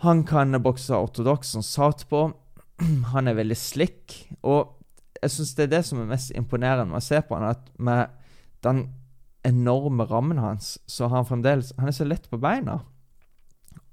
Han 0.04 0.24
kan 0.24 0.62
bokse 0.62 0.96
ortodoks 0.96 1.54
som 1.54 1.92
på. 2.08 2.32
Han 3.12 3.28
er 3.28 3.36
veldig 3.38 3.56
slick, 3.56 4.26
og 4.42 4.74
jeg 5.22 5.30
syns 5.30 5.54
det 5.54 5.62
er 5.62 5.72
det 5.76 5.84
som 5.86 6.00
er 6.02 6.08
mest 6.10 6.32
imponerende 6.34 6.90
med 6.90 6.98
å 6.98 7.04
se 7.06 7.20
på 7.22 7.36
han, 7.38 7.54
at 7.54 7.68
med 7.78 8.10
den 8.66 8.88
enorme 9.46 10.04
rammen 10.10 10.40
hans, 10.42 10.78
så 10.90 11.06
har 11.06 11.20
han 11.20 11.28
fremdeles 11.28 11.72
Han 11.78 11.88
er 11.88 11.96
så 11.96 12.04
lett 12.04 12.26
på 12.30 12.40
beina. 12.40 12.80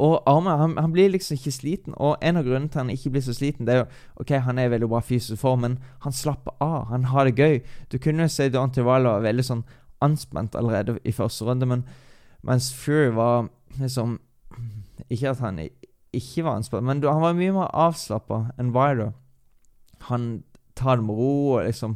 Og 0.02 0.24
armen 0.26 0.58
han, 0.58 0.74
han, 0.82 0.94
blir 0.94 1.12
liksom 1.14 1.38
ikke 1.38 1.54
sliten. 1.54 1.94
Og 1.98 2.16
en 2.26 2.40
av 2.40 2.46
grunnene 2.48 2.72
til 2.72 2.82
han 2.82 2.90
ikke 2.94 3.12
blir 3.14 3.26
så 3.26 3.36
sliten, 3.38 3.68
det 3.68 3.76
er 3.76 3.84
jo 3.84 4.24
Ok, 4.24 4.34
han 4.48 4.58
er 4.58 4.72
veldig 4.74 4.90
bra 4.90 5.02
fysisk 5.06 5.42
form, 5.42 5.68
men 5.68 5.78
han 6.06 6.16
slapper 6.16 6.56
av. 6.64 6.88
Han 6.90 7.06
har 7.12 7.30
det 7.30 7.38
gøy. 7.38 7.60
Du 7.92 8.00
kunne 8.02 8.26
jo 8.26 8.34
se 8.34 8.50
Don 8.50 8.74
Tivalo 8.74 9.20
veldig 9.22 9.46
sånn 9.46 9.64
anspent 10.02 10.56
allerede 10.56 10.98
i 11.06 11.14
første 11.16 11.46
runde, 11.46 11.66
men 11.66 11.86
mens 12.44 12.72
Fury 12.74 13.12
var 13.16 13.50
liksom 13.80 14.20
Ikke 15.10 15.30
at 15.30 15.40
han 15.40 15.60
ikke 16.14 16.44
var 16.44 16.56
anspent, 16.56 16.84
men 16.84 17.04
han 17.04 17.22
var 17.22 17.34
mye 17.34 17.54
mer 17.56 17.70
avslappa 17.74 18.52
enn 18.60 18.74
Wilder. 18.76 19.14
Han 20.10 20.44
tar 20.76 21.00
det 21.00 21.06
med 21.06 21.16
ro 21.16 21.54
og 21.56 21.66
liksom 21.66 21.96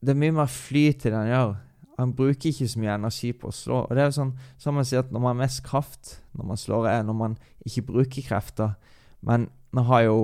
Det 0.00 0.12
er 0.12 0.20
mye 0.20 0.32
mer 0.32 0.46
flyt 0.46 1.06
i 1.06 1.10
det 1.10 1.16
han 1.16 1.30
gjør. 1.32 1.54
Han 1.98 2.14
bruker 2.14 2.52
ikke 2.52 2.68
så 2.70 2.78
mye 2.78 2.94
energi 2.94 3.32
på 3.34 3.48
å 3.48 3.54
slå. 3.54 3.80
Og 3.82 3.94
det 3.96 4.02
er 4.02 4.10
jo 4.10 4.18
sånn 4.20 4.34
som 4.62 4.76
man 4.78 4.86
sier 4.86 5.02
at 5.02 5.10
Når 5.10 5.20
man 5.20 5.34
har 5.34 5.40
mest 5.40 5.64
kraft 5.66 6.18
når 6.38 6.46
man 6.46 6.60
slår, 6.60 6.86
er 6.86 7.02
når 7.02 7.16
man 7.18 7.38
ikke 7.66 7.82
bruker 7.88 8.22
krefter. 8.28 8.76
Men 9.20 9.48
nå 9.74 9.82
har 9.88 10.04
jo 10.06 10.18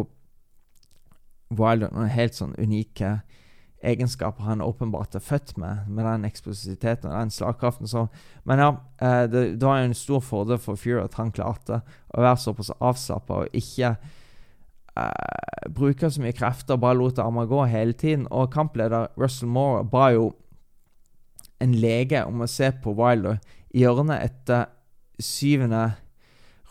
Wilder 1.54 1.90
noen 1.92 2.12
helt 2.14 2.36
sånn 2.38 2.54
unike 2.58 3.16
egenskaper 3.84 4.46
han 4.46 4.62
åpenbart 4.64 5.14
er 5.14 5.22
født 5.24 5.54
med, 5.60 5.86
med 5.88 6.06
den 6.06 6.26
eksplosiviteten 6.28 7.10
og 7.10 7.16
den 7.16 7.32
slagkraften. 7.34 7.88
Så, 7.90 8.06
men 8.48 8.62
ja, 8.62 8.68
eh, 9.00 9.24
det, 9.30 9.44
det, 9.60 9.66
var 9.66 9.80
jo 9.80 9.90
en 9.90 9.98
stor 9.98 10.22
fordel 10.24 10.60
for 10.62 10.80
Fury 10.80 11.02
at 11.02 11.18
han 11.20 11.32
klarte 11.34 11.80
å 12.14 12.24
være 12.24 12.40
såpass 12.42 12.72
avslappa 12.78 13.42
og 13.44 13.56
ikke 13.56 13.94
uh, 14.98 15.68
bruke 15.74 16.10
så 16.10 16.22
mye 16.22 16.36
krefter, 16.36 16.80
bare 16.80 16.98
lot 16.98 17.20
armene 17.22 17.50
gå 17.50 17.64
hele 17.70 17.92
tiden. 17.92 18.26
Og 18.30 18.52
kampleder 18.54 19.10
Russell 19.20 19.52
Moore 19.52 19.84
ba 19.88 20.08
jo 20.14 20.32
en 21.62 21.74
lege 21.78 22.24
om 22.26 22.42
å 22.44 22.50
se 22.50 22.70
på 22.82 22.94
Wilder 22.98 23.38
i 23.74 23.84
hjørnet 23.84 24.22
etter 24.22 24.66
syvende 25.22 25.86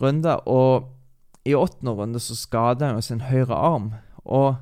runde. 0.02 0.38
Og 0.48 0.90
i 1.48 1.56
åttende 1.58 1.96
runde 1.98 2.22
så 2.24 2.38
skadet 2.38 2.88
han 2.88 3.00
jo 3.00 3.06
sin 3.06 3.26
høyre 3.28 3.56
arm. 3.56 3.92
Og 4.24 4.56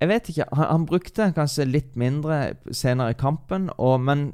jeg 0.00 0.08
vet 0.08 0.28
ikke 0.32 0.46
Han, 0.56 0.66
han 0.70 0.86
brukte 0.88 1.32
kanskje 1.36 1.68
litt 1.68 1.96
mindre 2.00 2.54
senere 2.72 3.14
i 3.14 3.18
kampen, 3.20 3.68
og, 3.78 4.00
men 4.00 4.30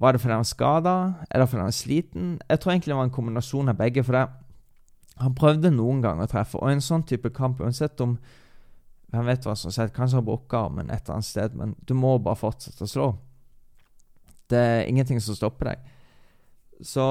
var 0.00 0.12
det 0.12 0.22
fordi 0.22 0.32
han 0.32 0.42
var 0.42 0.48
skada, 0.48 0.94
eller 1.30 1.46
fordi 1.46 1.60
han 1.60 1.68
var 1.68 1.76
sliten? 1.76 2.30
Jeg 2.48 2.60
tror 2.60 2.72
egentlig 2.72 2.92
det 2.92 2.96
var 2.98 3.08
en 3.08 3.18
kombinasjon 3.18 3.68
av 3.68 3.76
begge. 3.78 4.02
for 4.02 4.12
det 4.12 4.28
Han 5.20 5.34
prøvde 5.34 5.70
noen 5.70 6.00
ganger 6.02 6.24
å 6.24 6.30
treffe, 6.30 6.58
og 6.58 6.70
i 6.70 6.72
en 6.72 6.80
sånn 6.80 7.04
type 7.06 7.30
kamp, 7.30 7.60
uansett 7.60 8.00
om 8.00 8.18
Hvem 9.12 9.26
vet 9.28 9.44
hva 9.44 9.52
som 9.52 9.68
har 9.68 9.74
skjedd? 9.76 9.90
Kanskje 9.92 10.16
har 10.16 10.24
brukket 10.24 10.54
armen 10.56 10.88
et 10.88 11.02
eller 11.02 11.18
annet 11.18 11.26
sted, 11.28 11.54
men 11.54 11.74
du 11.84 11.92
må 11.92 12.14
bare 12.16 12.40
fortsette 12.40 12.86
å 12.86 12.88
slå. 12.88 13.08
Det 14.48 14.56
er 14.56 14.86
ingenting 14.88 15.20
som 15.20 15.36
stopper 15.36 15.68
deg. 15.68 15.82
Så 16.80 17.04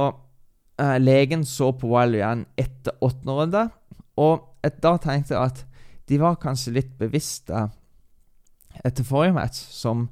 uh, 0.81 0.97
legen 0.97 1.45
så 1.45 1.69
på 1.77 1.91
Wiley 1.91 2.17
igjen 2.23 2.47
etter 2.57 2.97
åttende 3.05 3.35
runde, 3.37 3.61
og 4.17 4.47
et, 4.65 4.81
da 4.81 4.95
tenkte 4.97 5.35
jeg 5.35 5.43
at 5.45 5.61
de 6.11 6.19
var 6.19 6.39
kanskje 6.41 6.75
litt 6.75 6.97
bevisste 6.99 7.69
etter 8.83 9.07
forrige 9.07 9.35
match, 9.35 9.61
som 9.71 10.09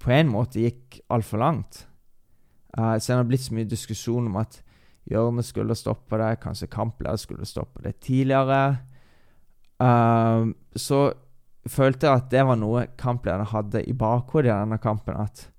på 0.00 0.12
en 0.12 0.30
måte 0.32 0.62
gikk 0.62 1.00
altfor 1.12 1.40
langt. 1.40 1.84
Uh, 2.76 2.96
så 2.96 3.12
det 3.12 3.18
har 3.20 3.28
blitt 3.28 3.46
så 3.46 3.56
mye 3.56 3.68
diskusjon 3.68 4.28
om 4.28 4.38
at 4.40 4.60
hjørnet 5.08 5.46
skulle 5.46 5.76
stoppe 5.78 6.18
det, 6.20 6.38
kanskje 6.42 6.70
kampleder 6.72 7.20
skulle 7.20 7.48
stoppe 7.48 7.84
det 7.84 7.96
tidligere. 8.04 8.78
Uh, 9.80 10.52
så 10.76 11.10
følte 11.68 12.08
jeg 12.08 12.22
at 12.22 12.32
det 12.32 12.46
var 12.48 12.58
noe 12.60 12.86
kamplederne 12.98 13.48
hadde 13.50 13.84
i 13.84 13.94
bakhodet 13.96 14.50
i 14.50 14.54
denne 14.54 14.80
kampen. 14.82 15.18
At 15.20 15.50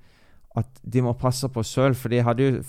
at 0.57 0.79
de 0.81 1.03
må 1.05 1.13
passe 1.17 1.47
på 1.53 1.63
sjøl, 1.65 1.95
for 1.97 2.09
de 2.13 2.23
hadde 2.25 2.45
jo 2.45 2.61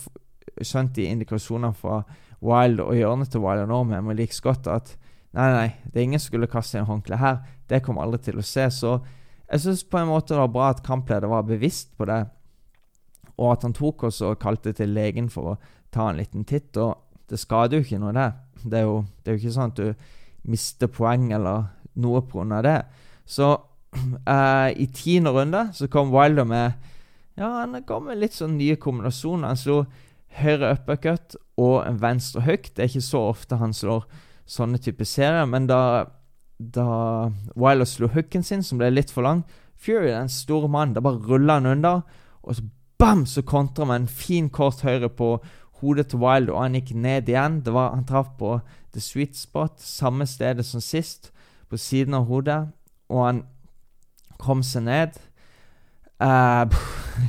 skjønt 0.64 0.96
de 0.96 1.06
indikasjonene 1.08 1.72
fra 1.76 2.02
Wild 2.44 2.82
og 2.84 2.94
hjørnet 2.96 3.32
til 3.32 3.42
Wild 3.42 3.68
nå 3.70 3.82
med 3.88 4.18
like 4.18 4.36
godt 4.44 4.68
at 4.70 4.94
nei, 5.36 5.48
nei, 5.52 5.68
det 5.84 6.00
er 6.00 6.06
ingen 6.06 6.20
som 6.20 6.30
skulle 6.32 6.50
kaste 6.50 6.80
en 6.80 6.88
håndkle 6.88 7.18
her. 7.20 7.40
Det 7.68 7.82
kommer 7.84 8.04
aldri 8.04 8.20
til 8.28 8.40
å 8.40 8.46
se. 8.46 8.66
Så 8.72 8.98
jeg 9.48 9.64
syns 9.64 9.84
på 9.84 10.00
en 10.00 10.10
måte 10.10 10.34
det 10.34 10.42
var 10.42 10.52
bra 10.54 10.68
at 10.72 10.84
kampleder 10.86 11.30
var 11.30 11.46
bevisst 11.48 11.94
på 11.98 12.08
det, 12.08 12.22
og 13.38 13.52
at 13.52 13.64
han 13.66 13.76
tok 13.76 14.08
oss 14.08 14.20
og 14.26 14.40
kalte 14.42 14.74
til 14.74 14.92
legen 14.96 15.28
for 15.30 15.54
å 15.54 15.58
ta 15.94 16.08
en 16.10 16.18
liten 16.18 16.46
titt. 16.48 16.76
Og 16.76 16.96
det 17.30 17.40
skader 17.40 17.78
jo 17.78 17.86
ikke 17.86 18.00
noe, 18.02 18.14
det. 18.16 18.30
Det 18.64 18.80
er 18.80 18.88
jo, 18.88 19.02
det 19.22 19.30
er 19.30 19.36
jo 19.36 19.42
ikke 19.44 19.56
sånn 19.56 19.72
at 19.72 19.80
du 19.80 20.48
mister 20.48 20.90
poeng 20.90 21.30
eller 21.36 21.68
noe 21.98 22.22
pga. 22.26 22.62
det. 22.66 22.78
Så 23.28 23.52
eh, 24.34 24.70
i 24.76 24.86
tiende 24.92 25.32
runde 25.32 25.68
så 25.74 25.88
kom 25.88 26.12
Wilder 26.12 26.44
med 26.48 26.72
ja, 27.38 27.46
han 27.60 27.76
kom 27.86 28.08
med 28.08 28.18
litt 28.18 28.34
sånn 28.34 28.56
nye 28.58 28.74
kombinasjoner. 28.80 29.52
Han 29.52 29.58
slo 29.58 29.82
høyre 30.40 30.72
uppercut 30.74 31.36
og 31.58 31.84
en 31.86 32.00
venstre 32.02 32.42
hook. 32.42 32.72
Det 32.74 32.82
er 32.82 32.90
ikke 32.90 33.04
så 33.06 33.20
ofte 33.30 33.60
han 33.60 33.74
slår 33.76 34.08
sånne 34.48 34.80
type 34.82 35.04
serier, 35.06 35.46
men 35.48 35.68
da, 35.68 35.80
da 36.58 36.88
Wilder 37.54 37.88
slo 37.88 38.08
hooken 38.12 38.44
sin, 38.46 38.64
som 38.64 38.80
ble 38.80 38.90
litt 38.92 39.12
for 39.14 39.26
lang 39.26 39.44
Fury, 39.78 40.10
den 40.10 40.30
store 40.32 40.66
mannen, 40.66 40.96
da 40.96 41.02
bare 41.04 41.20
ruller 41.22 41.60
han 41.60 41.66
under, 41.70 42.00
og 42.42 42.56
så 42.56 42.64
bam, 42.98 43.26
så 43.26 43.44
kontrer 43.46 43.86
med 43.86 44.00
en 44.00 44.08
fin 44.10 44.48
kort 44.50 44.80
høyre 44.82 45.08
på 45.08 45.36
hodet 45.80 46.08
til 46.10 46.18
Wilder, 46.18 46.56
og 46.56 46.64
han 46.64 46.74
gikk 46.74 46.94
ned 46.98 47.28
igjen. 47.30 47.60
Det 47.62 47.74
var, 47.74 47.92
han 47.94 48.06
traff 48.06 48.32
på 48.38 48.56
the 48.92 49.00
sweet 49.00 49.36
spot, 49.38 49.78
samme 49.78 50.26
stedet 50.26 50.66
som 50.66 50.82
sist, 50.82 51.30
på 51.70 51.78
siden 51.78 52.16
av 52.18 52.26
hodet, 52.26 52.58
og 53.08 53.24
han 53.26 53.42
kom 54.38 54.62
seg 54.66 54.86
ned. 54.88 55.18
Uh, 56.18 56.66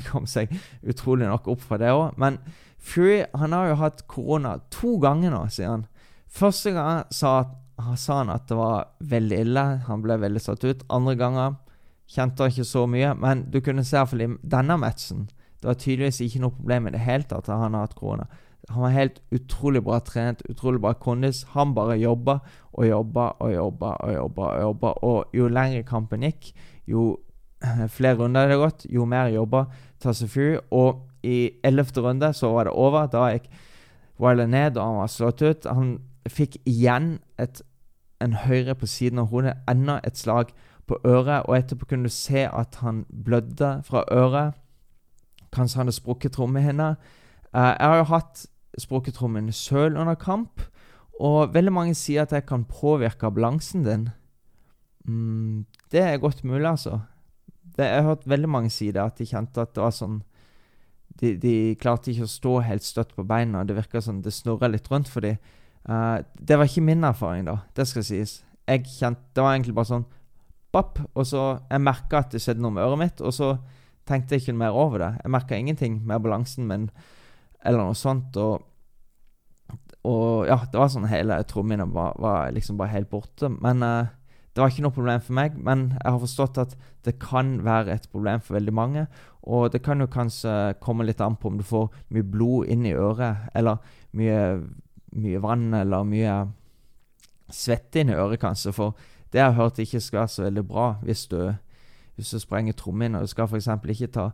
kom 0.09 0.23
seg 0.25 0.49
utrolig 0.81 1.27
nok 1.29 1.45
opp 1.53 1.59
fra 1.61 1.77
det 1.77 1.91
òg. 1.93 2.15
Men 2.17 2.39
Fury 2.81 3.19
han 3.37 3.53
har 3.53 3.67
jo 3.69 3.75
hatt 3.77 3.99
korona 4.09 4.55
to 4.73 4.95
ganger 4.97 5.29
nå, 5.29 5.43
sier 5.53 5.75
han. 5.75 5.83
Første 6.29 6.71
gang 6.75 7.07
sa, 7.11 7.33
sa, 7.97 8.19
han 8.21 8.31
at 8.33 8.47
det 8.49 8.57
var 8.57 8.91
veldig 9.01 9.39
ille. 9.45 9.65
Han 9.87 10.03
ble 10.03 10.19
veldig 10.21 10.41
satt 10.43 10.65
ut. 10.67 10.85
Andre 10.93 11.15
ganger 11.17 11.57
kjente 12.09 12.45
han 12.45 12.53
ikke 12.53 12.67
så 12.69 12.85
mye. 12.89 13.15
Men 13.17 13.47
du 13.51 13.59
kunne 13.65 13.85
se 13.87 13.97
iallfall 13.97 14.25
i 14.25 14.29
denne 14.41 14.77
matchen 14.81 15.27
Det 15.59 15.67
var 15.67 15.79
tydeligvis 15.79 16.21
ikke 16.23 16.43
noe 16.43 16.55
problem 16.55 16.87
i 16.87 16.93
det 16.95 17.01
hele 17.03 17.27
tatt 17.27 17.49
at 17.49 17.59
han 17.59 17.75
har 17.75 17.87
hatt 17.87 17.97
korona. 17.97 18.29
Han 18.69 18.83
var 18.85 18.93
helt 18.93 19.17
utrolig 19.33 19.81
bra 19.83 19.97
trent, 20.05 20.43
utrolig 20.47 20.79
bra 20.79 20.93
kondis. 20.93 21.41
Han 21.55 21.73
bare 21.75 21.97
jobba 21.99 22.39
og 22.71 22.85
jobba 22.85 23.25
og 23.39 23.51
jobba 23.53 23.95
og 24.05 24.13
jobba. 24.13 24.45
Og 24.53 24.61
jobba 24.61 24.93
Og 25.03 25.33
jo 25.35 25.49
lengre 25.49 25.83
kampen 25.83 26.23
gikk, 26.23 26.53
jo 26.87 27.17
flere 27.95 28.15
runder 28.21 28.47
det 28.47 28.59
gått, 28.61 28.85
jo 28.87 29.05
mer 29.05 29.27
jobba 29.33 29.65
Tyson 29.99 30.61
Og 30.71 31.07
i 31.23 31.51
ellevte 31.63 32.01
runde 32.01 32.31
så 32.33 32.53
var 32.53 32.69
det 32.69 32.73
over. 32.73 33.07
Da 33.07 33.31
gikk 33.33 33.49
Wilder 34.19 34.47
ned, 34.47 34.77
og 34.77 34.83
han 34.83 34.99
var 34.99 35.11
slått 35.11 35.41
ut. 35.41 35.65
Han 35.65 35.97
fikk 36.27 36.57
igjen 36.67 37.19
et, 37.39 37.61
en 38.21 38.33
høyre 38.33 38.75
på 38.75 38.89
siden 38.89 39.21
av 39.23 39.29
hodet, 39.31 39.55
enda 39.69 39.99
et 40.03 40.17
slag 40.17 40.51
på 40.89 40.97
øret, 41.05 41.45
og 41.45 41.57
etterpå 41.57 41.85
kunne 41.85 42.09
du 42.09 42.13
se 42.13 42.47
at 42.47 42.79
han 42.81 43.05
blødde 43.25 43.81
fra 43.85 44.03
øret. 44.11 44.57
Kanskje 45.53 45.79
han 45.79 45.87
hadde 45.87 45.97
sprukket 45.97 46.33
trommehinna. 46.33 46.95
Uh, 47.53 47.73
jeg 47.79 47.87
har 47.87 47.97
jo 47.97 48.09
hatt 48.09 48.45
sprukket 48.77 49.17
trommen 49.17 49.51
sjøl 49.53 49.97
under 49.97 50.17
kamp, 50.19 50.61
og 51.19 51.53
veldig 51.53 51.73
mange 51.73 51.95
sier 51.97 52.23
at 52.23 52.33
jeg 52.33 52.45
kan 52.47 52.65
påvirke 52.65 53.31
balansen 53.31 53.83
din. 53.85 54.09
Mm, 55.05 55.65
det 55.91 56.01
er 56.01 56.17
godt 56.17 56.43
mulig, 56.43 56.67
altså. 56.69 56.99
Det, 57.77 57.85
jeg 57.85 58.03
har 58.03 58.09
hørt 58.09 58.29
veldig 58.29 58.49
mange 58.49 58.69
si 58.69 58.91
det, 58.91 59.01
at 59.01 59.17
de 59.17 59.25
kjente 59.25 59.61
at 59.61 59.75
det 59.75 59.83
var 59.83 59.95
sånn 59.95 60.21
de, 61.19 61.33
de, 61.35 61.53
klarte 61.79 62.11
ikke 62.11 62.27
å 62.27 62.31
stå 62.31 62.53
helt 62.63 62.85
støtt 62.85 63.15
på 63.15 63.25
beina. 63.27 63.65
Det 63.67 63.75
virka 63.75 64.01
som 64.03 64.21
det 64.23 64.33
snurra 64.35 64.69
litt 64.71 64.87
rundt 64.91 65.09
for 65.11 65.25
dem. 65.25 65.39
Uh, 65.89 66.21
det 66.37 66.57
var 66.57 66.69
ikke 66.69 66.85
min 66.85 67.03
erfaring, 67.03 67.47
da. 67.49 67.57
Det 67.75 67.87
skal 67.89 68.05
sies. 68.05 68.39
Jeg 68.69 68.85
kjente, 68.85 69.21
Det 69.33 69.41
var 69.41 69.55
egentlig 69.55 69.73
bare 69.73 69.89
sånn 69.89 70.07
Bapp, 70.69 70.99
og 71.17 71.25
så 71.25 71.59
Jeg 71.71 71.81
merka 71.81 72.19
at 72.19 72.31
det 72.31 72.43
skjedde 72.43 72.61
noe 72.61 72.75
med 72.75 72.83
øret 72.85 72.99
mitt, 73.01 73.21
og 73.25 73.33
så 73.33 73.55
tenkte 74.05 74.35
jeg 74.35 74.43
ikke 74.43 74.57
mer 74.57 74.75
over 74.77 75.01
det. 75.01 75.09
Jeg 75.23 75.31
merka 75.33 75.57
ingenting 75.57 76.01
med 76.05 76.21
balansen 76.21 76.67
min 76.69 76.89
eller 77.65 77.81
noe 77.83 77.97
sånt. 77.97 78.37
Og, 78.37 78.63
og 80.07 80.47
ja, 80.49 80.59
det 80.71 80.79
var 80.79 80.89
sånn 80.93 81.09
hele 81.11 81.37
trommene 81.49 81.85
var, 81.93 82.15
var, 82.21 82.53
liksom 82.55 82.77
bare 82.79 82.93
helt 82.95 83.09
borte. 83.11 83.51
Men 83.53 83.83
uh, 83.85 84.09
det 84.53 84.63
var 84.63 84.73
ikke 84.73 84.85
noe 84.87 84.95
problem 84.95 85.21
for 85.25 85.37
meg. 85.37 85.57
Men 85.57 85.85
jeg 85.97 86.09
har 86.09 86.21
forstått 86.23 86.61
at 86.63 86.77
det 87.05 87.17
kan 87.21 87.59
være 87.65 87.95
et 87.95 88.09
problem 88.11 88.41
for 88.41 88.57
veldig 88.57 88.75
mange. 88.75 89.05
Og 89.49 89.69
det 89.73 89.83
kan 89.85 90.01
jo 90.01 90.09
kanskje 90.11 90.55
komme 90.83 91.05
litt 91.07 91.21
an 91.23 91.37
på 91.39 91.51
om 91.51 91.59
du 91.59 91.65
får 91.65 91.89
mye 92.13 92.27
blod 92.27 92.69
inn 92.73 92.85
i 92.85 92.95
øret, 92.97 93.49
eller 93.57 93.79
mye, 94.17 94.41
mye 95.17 95.41
vann, 95.41 95.73
eller 95.73 96.05
mye 96.07 96.35
svette 97.53 98.01
inn 98.01 98.11
i 98.13 98.17
øret, 98.17 98.39
kanskje. 98.41 98.73
For 98.75 98.95
det 99.33 99.41
jeg 99.41 99.51
har 99.51 99.57
hørt 99.57 99.81
ikke 99.81 100.01
skal 100.01 100.23
være 100.23 100.33
så 100.33 100.45
veldig 100.45 100.63
bra 100.67 100.85
hvis 101.05 101.25
du, 101.31 101.39
hvis 102.15 102.31
du 102.33 102.39
sprenger 102.41 102.77
trommehinna. 102.77 103.21
Du 103.21 103.31
skal 103.31 103.49
f.eks. 103.49 103.67
ikke 103.67 104.11
ta, 104.13 104.29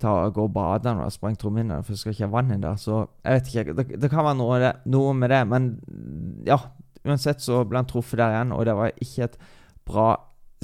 ta, 0.00 0.14
gå 0.28 0.46
og 0.48 0.52
bade 0.52 0.88
når 0.88 1.02
du 1.02 1.06
har 1.06 1.16
sprengt 1.16 1.40
trommehinna, 1.40 1.80
for 1.82 1.92
du 1.92 2.00
skal 2.00 2.14
ikke 2.14 2.26
ha 2.28 2.32
vann 2.32 2.54
inn 2.54 2.64
der. 2.64 2.76
Så 2.80 3.06
jeg 3.24 3.38
vet 3.40 3.52
ikke. 3.52 3.76
Det, 3.80 4.00
det 4.02 4.10
kan 4.12 4.24
være 4.24 4.40
noe, 4.40 4.60
det, 4.62 4.72
noe, 4.92 5.14
med 5.14 5.32
det. 5.34 5.42
Men 5.48 5.72
ja, 6.46 6.60
uansett 7.04 7.44
så 7.44 7.64
ble 7.68 7.82
han 7.82 7.90
truffet 7.90 8.20
der 8.20 8.36
igjen, 8.36 8.54
og 8.56 8.64
det 8.68 8.76
var 8.78 8.94
ikke 8.96 9.28
et 9.28 9.40
bra 9.84 10.08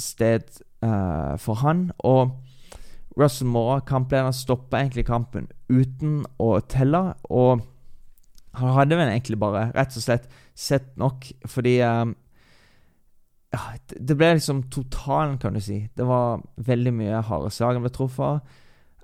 sted 0.00 0.62
uh, 0.84 1.36
for 1.40 1.60
han. 1.60 1.90
Og 1.98 2.36
Russell 3.20 3.50
Moore, 3.50 3.82
kamplederen, 3.84 4.32
stoppa 4.32 4.80
egentlig 4.80 5.04
kampen 5.08 5.50
uten 5.68 6.22
å 6.40 6.54
telle. 6.70 7.10
Og 7.28 7.66
han 8.58 8.74
hadde 8.74 8.98
vel 8.98 9.12
egentlig 9.12 9.38
bare 9.38 9.68
rett 9.76 9.94
og 9.94 10.02
slett 10.02 10.26
sett 10.58 10.90
nok, 10.98 11.28
fordi 11.48 11.76
um, 11.86 12.16
ja, 13.50 13.60
Det 13.94 14.16
ble 14.18 14.32
liksom 14.36 14.64
totalen, 14.70 15.38
kan 15.42 15.54
du 15.54 15.60
si. 15.62 15.84
Det 15.96 16.06
var 16.06 16.42
veldig 16.56 16.92
mye 16.94 17.22
harde 17.26 17.50
slag 17.54 17.78
han 17.78 17.86
ble 17.86 17.94
truffet 17.94 18.58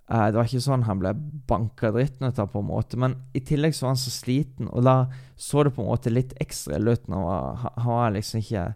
Uh, 0.06 0.28
det 0.30 0.38
var 0.38 0.46
ikke 0.46 0.62
sånn 0.62 0.85
han 0.87 1.00
ble 1.02 1.11
banka 1.50 1.90
dritten 1.90 2.28
ut 2.28 2.37
av, 2.38 2.52
på 2.52 2.61
en 2.62 2.68
måte, 2.68 2.98
men 3.00 3.16
i 3.35 3.40
tillegg 3.42 3.74
så 3.74 3.88
var 3.88 3.96
han 3.96 3.98
så 3.98 4.12
sliten, 4.14 4.68
og 4.70 4.85
da 4.87 4.94
så 5.35 5.64
det 5.66 5.72
på 5.74 5.82
en 5.82 5.88
måte 5.90 6.12
litt 6.12 6.35
ekstra 6.42 6.78
ut. 6.78 7.09
Han 7.11 7.56
han 7.59 7.90
var 7.90 8.14
liksom 8.14 8.38
ikke 8.38 8.68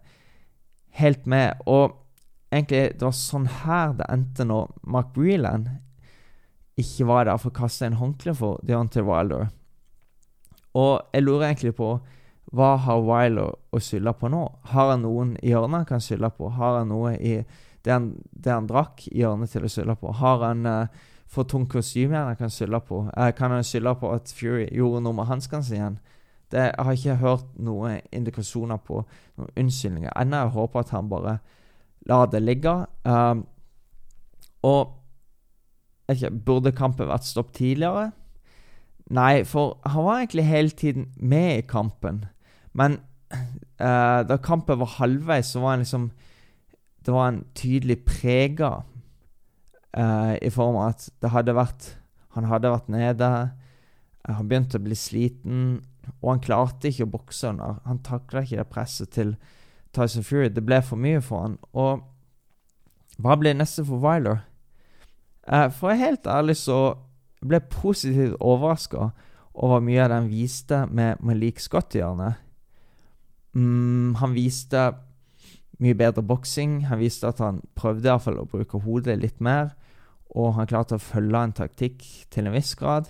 helt 0.98 1.28
med. 1.30 1.62
Og 1.70 1.94
egentlig, 2.50 2.98
det 2.98 3.06
var 3.06 3.14
sånn 3.14 3.46
her 3.62 3.94
det 4.00 4.10
endte 4.10 4.48
når 4.48 4.74
Mark 4.82 5.14
Breland 5.14 5.70
ikke 6.80 7.06
var 7.06 7.28
der 7.28 7.38
for 7.38 7.52
å 7.52 7.58
kaste 7.60 7.86
en 7.86 8.00
håndkle 8.00 8.34
for 8.34 8.58
Deontay 8.66 9.06
Wilder. 9.06 9.52
Og 10.78 11.00
jeg 11.14 11.24
lurer 11.24 11.50
egentlig 11.50 11.74
på 11.78 11.94
hva 12.50 12.74
har 12.82 13.02
Wilder 13.06 13.54
å 13.70 13.80
skylde 13.82 14.12
på 14.18 14.30
nå? 14.30 14.42
Har 14.72 14.92
han 14.92 15.04
noen 15.04 15.36
i 15.38 15.52
hjørnet 15.52 15.84
han 15.84 15.86
kan 15.86 16.02
skylde 16.02 16.32
på? 16.34 16.50
Har 16.56 16.80
han 16.80 16.90
noe 16.90 17.14
i 17.14 17.36
det 17.84 17.92
han, 17.94 18.10
det 18.30 18.52
han 18.52 18.66
drakk, 18.68 19.06
i 19.08 19.22
hjørnet 19.22 19.52
til 19.54 19.64
å 19.64 19.70
skylde 19.70 19.94
på? 20.00 20.10
Har 20.18 20.42
han 20.42 20.66
uh, 20.66 21.06
for 21.30 21.46
tung 21.48 21.68
kostyme 21.70 22.18
han 22.18 22.38
kan 22.38 22.50
skylde 22.50 22.82
på? 22.88 23.04
Uh, 23.14 23.30
kan 23.36 23.54
han 23.54 23.66
skylde 23.66 23.94
på 24.02 24.10
at 24.16 24.34
Fury 24.34 24.66
gjorde 24.74 25.04
noe 25.06 25.16
med 25.20 25.30
hanskene 25.30 25.66
sine? 25.66 26.18
Det, 26.50 26.64
jeg 26.66 26.86
har 26.86 26.98
ikke 26.98 27.20
hørt 27.20 27.50
noen 27.62 28.00
indikasjoner 28.10 28.80
på 28.82 29.04
noen 29.38 29.52
unnskyldninger 29.62 30.10
ennå. 30.18 30.42
Jeg 30.42 30.54
håper 30.56 30.82
at 30.82 30.94
han 30.96 31.10
bare 31.12 31.36
lar 32.10 32.26
det 32.32 32.42
ligge. 32.42 32.74
Um, 33.06 33.44
og 34.66 34.96
ikke, 36.10 36.32
Burde 36.34 36.74
kampen 36.74 37.06
vært 37.06 37.28
stoppet 37.28 37.60
tidligere? 37.62 38.10
Nei, 39.10 39.42
for 39.44 39.80
han 39.90 40.06
var 40.06 40.20
egentlig 40.20 40.46
hele 40.46 40.70
tiden 40.70 41.08
med 41.16 41.58
i 41.58 41.66
kampen. 41.66 42.24
Men 42.72 43.00
uh, 43.34 44.22
da 44.30 44.36
kampen 44.42 44.78
var 44.78 44.98
halvveis, 44.98 45.50
så 45.50 45.60
var 45.60 45.70
han 45.70 45.84
liksom 45.84 46.10
Det 47.00 47.14
var 47.14 47.28
en 47.28 47.44
tydelig 47.54 48.04
prega 48.04 48.82
uh, 49.96 50.34
i 50.42 50.50
form 50.50 50.76
av 50.76 50.88
at 50.88 51.08
det 51.22 51.30
hadde 51.30 51.54
vært 51.56 51.96
Han 52.36 52.44
hadde 52.44 52.70
vært 52.70 52.88
nede. 52.88 53.50
Han 54.28 54.48
begynte 54.48 54.78
å 54.78 54.84
bli 54.84 54.94
sliten, 54.94 55.80
og 56.20 56.28
han 56.30 56.42
klarte 56.44 56.88
ikke 56.88 57.08
å 57.08 57.10
bokse 57.10 57.48
under. 57.48 57.80
Han 57.88 57.98
takla 58.06 58.44
ikke 58.44 58.60
det 58.60 58.66
presset 58.70 59.10
til 59.10 59.32
Tyson 59.96 60.22
Fury. 60.22 60.48
Det 60.48 60.62
ble 60.62 60.78
for 60.86 61.00
mye 61.00 61.18
for 61.24 61.42
han. 61.42 61.56
Og 61.72 62.04
hva 63.18 63.34
blir 63.40 63.56
neste 63.58 63.82
for 63.88 63.98
Wyler? 63.98 64.44
Uh, 65.48 65.66
for 65.74 65.96
helt 65.98 66.28
ærlig 66.30 66.60
så 66.60 66.94
ble 67.40 67.60
positivt 67.72 68.36
overraska 68.40 69.10
over 69.54 69.82
mye 69.84 70.02
av 70.04 70.10
det 70.10 70.18
han 70.18 70.30
viste 70.30 70.80
med 70.90 71.22
Malik 71.24 71.60
Scott 71.60 71.96
i 71.96 72.02
hjørnet. 72.02 72.40
Mm, 73.56 74.16
han 74.20 74.34
viste 74.36 74.90
mye 75.80 75.96
bedre 75.98 76.22
boksing. 76.22 76.84
Han 76.90 77.00
viste 77.00 77.28
at 77.28 77.40
han 77.42 77.62
prøvde 77.78 78.06
i 78.06 78.12
hvert 78.12 78.26
fall 78.26 78.42
å 78.42 78.48
bruke 78.50 78.82
hodet 78.84 79.18
litt 79.20 79.40
mer. 79.42 79.72
Og 80.30 80.54
han 80.58 80.68
klarte 80.70 80.98
å 80.98 81.02
følge 81.02 81.40
en 81.40 81.56
taktikk 81.56 82.04
til 82.30 82.46
en 82.46 82.54
viss 82.54 82.76
grad. 82.78 83.08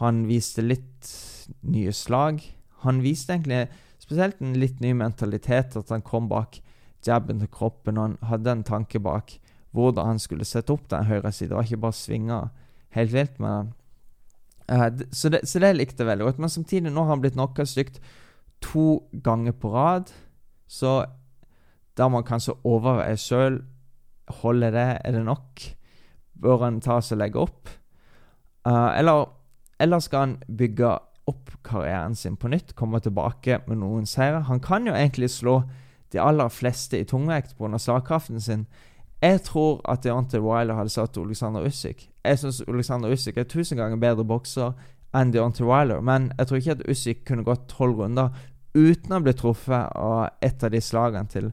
Han 0.00 0.24
viste 0.30 0.64
litt 0.64 1.10
nye 1.66 1.92
slag. 1.92 2.40
Han 2.86 3.02
viste 3.04 3.34
egentlig 3.34 3.66
spesielt 4.00 4.40
en 4.40 4.56
litt 4.56 4.80
ny 4.80 4.94
mentalitet. 4.96 5.76
At 5.76 5.92
han 5.92 6.06
kom 6.06 6.30
bak 6.30 6.60
jabben 7.06 7.42
til 7.42 7.50
kroppen, 7.52 7.98
og 7.98 8.04
han 8.04 8.30
hadde 8.30 8.56
en 8.56 8.66
tanke 8.66 9.00
bak 9.02 9.36
hvordan 9.76 10.14
han 10.14 10.18
skulle 10.22 10.46
sette 10.48 10.72
opp 10.72 10.88
den 10.90 11.06
høyre 11.08 11.30
siden. 11.32 11.52
Det 11.52 11.58
var 11.58 11.68
ikke 11.68 11.84
bare 11.84 11.98
svinge 11.98 12.38
helt 12.96 13.12
vilt. 13.12 13.38
Men, 13.42 13.72
uh, 14.70 14.88
så, 15.10 15.30
det, 15.32 15.44
så, 15.48 15.60
det, 15.62 15.74
likte 15.76 16.02
jeg 16.02 16.10
veldig 16.10 16.28
godt. 16.28 16.42
Men 16.42 16.52
samtidig, 16.52 16.92
nå 16.92 17.04
har 17.04 17.16
han 17.16 17.24
blitt 17.24 17.38
knocka 17.38 17.66
stygt 17.68 18.00
to 18.64 19.02
ganger 19.24 19.56
på 19.56 19.72
rad. 19.74 20.12
Så 20.68 21.00
da 21.98 22.08
må 22.08 22.22
han 22.22 22.28
kanskje 22.28 22.58
overveie 22.68 23.18
sjøl. 23.20 23.62
Holder 24.42 24.74
det? 24.74 24.88
Er 25.04 25.18
det 25.18 25.24
nok? 25.26 25.66
Bør 26.38 26.64
han 26.66 26.82
ta 26.84 27.00
seg 27.02 27.18
og 27.18 27.22
legge 27.24 27.44
opp? 27.48 27.74
Uh, 28.68 28.92
eller, 28.98 29.28
eller 29.80 30.02
skal 30.04 30.26
han 30.26 30.38
bygge 30.46 30.96
opp 31.28 31.52
karrieren 31.64 32.16
sin 32.16 32.36
på 32.40 32.48
nytt, 32.48 32.74
komme 32.76 33.00
tilbake 33.04 33.60
med 33.66 33.80
noen 33.82 34.06
seire. 34.08 34.46
Han 34.48 34.60
kan 34.64 34.86
jo 34.88 34.94
egentlig 34.96 35.30
slå 35.32 35.62
de 36.12 36.20
aller 36.22 36.48
fleste 36.48 37.00
i 37.00 37.04
tungvekt 37.08 37.56
pga. 37.58 37.78
slagkraften 37.78 38.40
sin. 38.40 38.66
Jeg 39.22 39.42
tror 39.42 39.80
at 39.84 40.04
Deontay 40.04 40.40
Wilder 40.40 40.78
hadde 40.78 40.94
satt 40.94 41.18
Oleksandr 41.18 41.66
Usyk. 41.66 42.08
Jeg 42.28 42.40
syns 42.42 42.62
Alexander 42.68 43.12
Usyk 43.12 43.40
er 43.40 43.48
tusen 43.48 43.80
ganger 43.80 44.00
bedre 44.00 44.26
bokser 44.28 44.74
enn 45.16 45.32
Deontay 45.32 45.64
Wilder, 45.66 46.02
men 46.04 46.30
jeg 46.36 46.48
tror 46.48 46.60
ikke 46.60 46.76
at 46.76 46.86
Usyk 46.90 47.24
kunne 47.28 47.46
gått 47.46 47.68
tolv 47.72 48.02
runder 48.02 48.34
uten 48.76 49.14
å 49.16 49.20
bli 49.24 49.32
truffet 49.36 49.94
av 49.96 50.42
et 50.44 50.64
av 50.64 50.72
de 50.74 50.80
slagene 50.84 51.32
til 51.32 51.48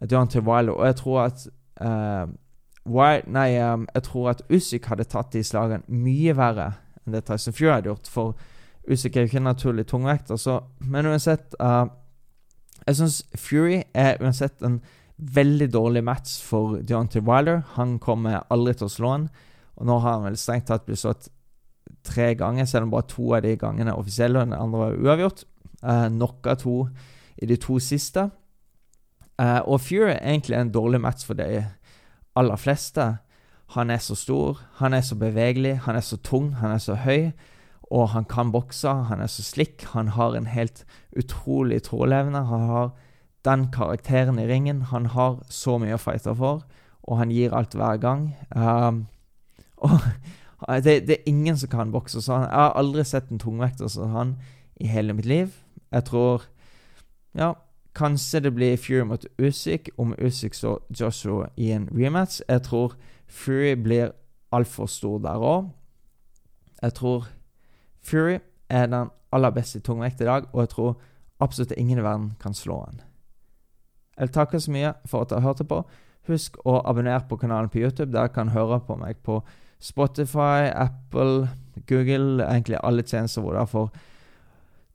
Deontay 0.00 0.40
Wilder. 0.46 0.78
Og 0.78 0.86
jeg 0.88 0.98
tror 1.02 1.18
at 1.26 1.44
uh, 1.84 2.24
Wild, 2.88 3.28
nei, 3.30 3.60
um, 3.62 3.84
jeg 3.94 4.06
tror 4.08 4.30
at 4.32 4.42
Usyk 4.50 4.88
hadde 4.90 5.06
tatt 5.10 5.34
de 5.36 5.44
slagene 5.46 5.84
mye 5.86 6.34
verre 6.34 6.72
enn 7.02 7.14
det 7.14 7.26
Tyson 7.28 7.54
Fury 7.54 7.70
hadde 7.70 7.92
gjort. 7.92 8.10
For 8.10 8.34
Usyk 8.88 9.16
er 9.16 9.26
jo 9.26 9.30
ikke 9.30 9.42
en 9.42 9.50
naturlig 9.50 9.86
tungvekter, 9.86 10.36
så 10.36 10.60
Men 10.80 11.06
uansett 11.06 11.54
uh, 11.60 11.86
Jeg 12.86 12.96
syns 12.98 13.22
Fury 13.38 13.82
er 13.94 14.18
uansett 14.20 14.62
en 14.62 14.80
veldig 15.22 15.68
dårlig 15.72 16.02
match 16.04 16.40
for 16.42 16.80
Deontay 16.82 17.22
Wilder. 17.22 17.62
Han 17.76 17.98
kommer 17.98 18.42
aldri 18.50 18.74
til 18.74 18.88
å 18.88 18.90
slå 18.90 19.10
han, 19.12 19.28
og 19.76 19.88
nå 19.88 19.98
har 20.02 20.18
han 20.18 20.26
vel 20.28 20.38
strengt 20.40 20.68
tatt 20.68 20.84
blitt 20.86 21.00
slått 21.02 21.30
tre 22.06 22.32
ganger, 22.38 22.66
selv 22.68 22.86
om 22.86 22.94
bare 22.94 23.08
to 23.10 23.32
av 23.36 23.42
de 23.44 23.56
gangene 23.58 23.92
er 23.92 23.98
offisielle, 23.98 24.40
og 24.40 24.50
den 24.50 24.58
andre 24.58 24.80
var 24.84 24.98
uavgjort. 24.98 25.44
Uh, 25.82 26.08
Knocka 26.12 26.54
to 26.60 26.76
i 27.42 27.48
de 27.48 27.58
to 27.60 27.78
siste. 27.82 28.28
Uh, 29.40 29.60
og 29.64 29.80
Fury 29.82 30.12
er 30.12 30.20
egentlig 30.20 30.58
en 30.58 30.72
dårlig 30.74 31.00
match 31.02 31.26
for 31.26 31.38
de 31.38 31.64
aller 32.38 32.60
fleste. 32.60 33.06
Han 33.74 33.90
er 33.90 34.02
så 34.04 34.14
stor, 34.18 34.60
han 34.82 34.94
er 34.94 35.00
så 35.00 35.16
bevegelig, 35.16 35.78
han 35.86 35.96
er 35.96 36.04
så 36.04 36.18
tung, 36.20 36.52
han 36.60 36.74
er 36.74 36.82
så 36.82 36.98
høy. 37.00 37.32
Og 37.92 38.08
han 38.14 38.24
kan 38.24 38.52
bokse, 38.52 38.88
han 39.08 39.20
er 39.20 39.28
så 39.28 39.44
slikk, 39.44 39.84
han 39.92 40.14
har 40.16 40.36
en 40.36 40.48
helt 40.48 40.84
utrolig 41.16 41.82
trålevne. 41.88 42.44
Han 42.48 42.68
har 42.68 42.92
den 43.44 43.66
karakteren 43.72 44.38
i 44.38 44.46
ringen. 44.48 44.82
Han 44.92 45.10
har 45.12 45.42
så 45.50 45.76
mye 45.80 45.98
å 45.98 46.00
fighte 46.00 46.34
for. 46.36 46.62
og 47.02 47.18
han 47.18 47.32
gir 47.34 47.50
alt 47.50 47.74
hver 47.74 47.98
gang. 47.98 48.28
Um, 48.54 49.06
og 49.82 50.84
det, 50.84 51.06
det, 51.08 51.16
er 51.18 51.28
ingen 51.30 51.58
som 51.58 51.70
kan 51.72 51.92
bokse 51.92 52.22
sånn. 52.22 52.46
Jeg 52.46 52.54
har 52.54 52.78
aldri 52.78 53.04
sett 53.06 53.30
en 53.30 53.42
tungvekter 53.42 53.90
som 53.90 54.14
han 54.14 54.36
i 54.80 54.90
hele 54.90 55.14
mitt 55.16 55.28
liv. 55.28 55.54
Jeg 55.92 56.08
tror 56.10 56.48
Ja, 57.34 57.54
kanskje 57.96 58.40
det 58.44 58.54
blir 58.54 58.76
Fury 58.76 59.04
mot 59.08 59.24
Usyk, 59.40 59.88
om 59.98 60.14
Usyk 60.18 60.54
står 60.54 60.82
Joshua 61.00 61.46
i 61.56 61.70
en 61.72 61.88
rematch. 61.92 62.40
Jeg 62.48 62.62
tror 62.62 62.96
Fury 63.26 63.74
blir 63.74 64.12
altfor 64.52 64.86
stor 64.86 65.18
der 65.18 65.40
òg. 65.40 65.70
Jeg 66.82 66.94
tror 66.94 67.28
Fury 68.02 68.38
er 68.68 68.86
den 68.86 69.08
aller 69.32 69.50
beste 69.50 69.78
i 69.78 69.82
tungvekt 69.82 70.20
i 70.20 70.24
dag, 70.24 70.44
og 70.52 70.60
jeg 70.60 70.68
tror 70.68 71.00
absolutt 71.40 71.72
ingen 71.76 71.98
i 71.98 72.02
verden 72.02 72.32
kan 72.40 72.54
slå 72.54 72.84
han. 72.84 73.00
Jeg 74.18 74.28
vil 74.28 74.32
takke 74.32 74.60
så 74.60 74.70
mye 74.70 74.92
for 75.06 75.22
at 75.22 75.30
dere 75.30 75.40
hørte 75.40 75.64
på. 75.64 75.82
Husk 76.28 76.58
å 76.64 76.82
abonnere 76.84 77.24
på 77.28 77.36
kanalen 77.36 77.70
på 77.72 77.80
YouTube. 77.80 78.12
Dere 78.12 78.28
kan 78.28 78.52
høre 78.52 78.80
på 78.86 78.96
meg 78.96 79.16
på 79.24 79.40
Spotify, 79.82 80.70
Apple, 80.70 81.48
Google, 81.88 82.44
egentlig 82.46 82.78
alle 82.84 83.02
tjenester 83.02 83.42
hvor 83.42 83.56
dere 83.56 83.66
får 83.66 83.90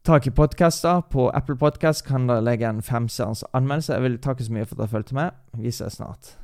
tak 0.08 0.28
i 0.28 0.32
podkaster. 0.32 1.02
På 1.12 1.30
Apple 1.36 1.58
Podcast 1.60 2.06
kan 2.08 2.30
dere 2.30 2.46
legge 2.46 2.70
en 2.70 2.82
femstjerners 2.82 3.44
anmeldelse. 3.54 3.94
Jeg 3.94 4.04
vil 4.08 4.20
takke 4.24 4.44
så 4.48 4.54
mye 4.56 4.66
for 4.66 4.78
at 4.78 4.86
dere 4.86 4.94
fulgte 4.96 5.18
med. 5.20 5.36
Vi 5.60 5.72
ses 5.72 6.00
snart. 6.00 6.38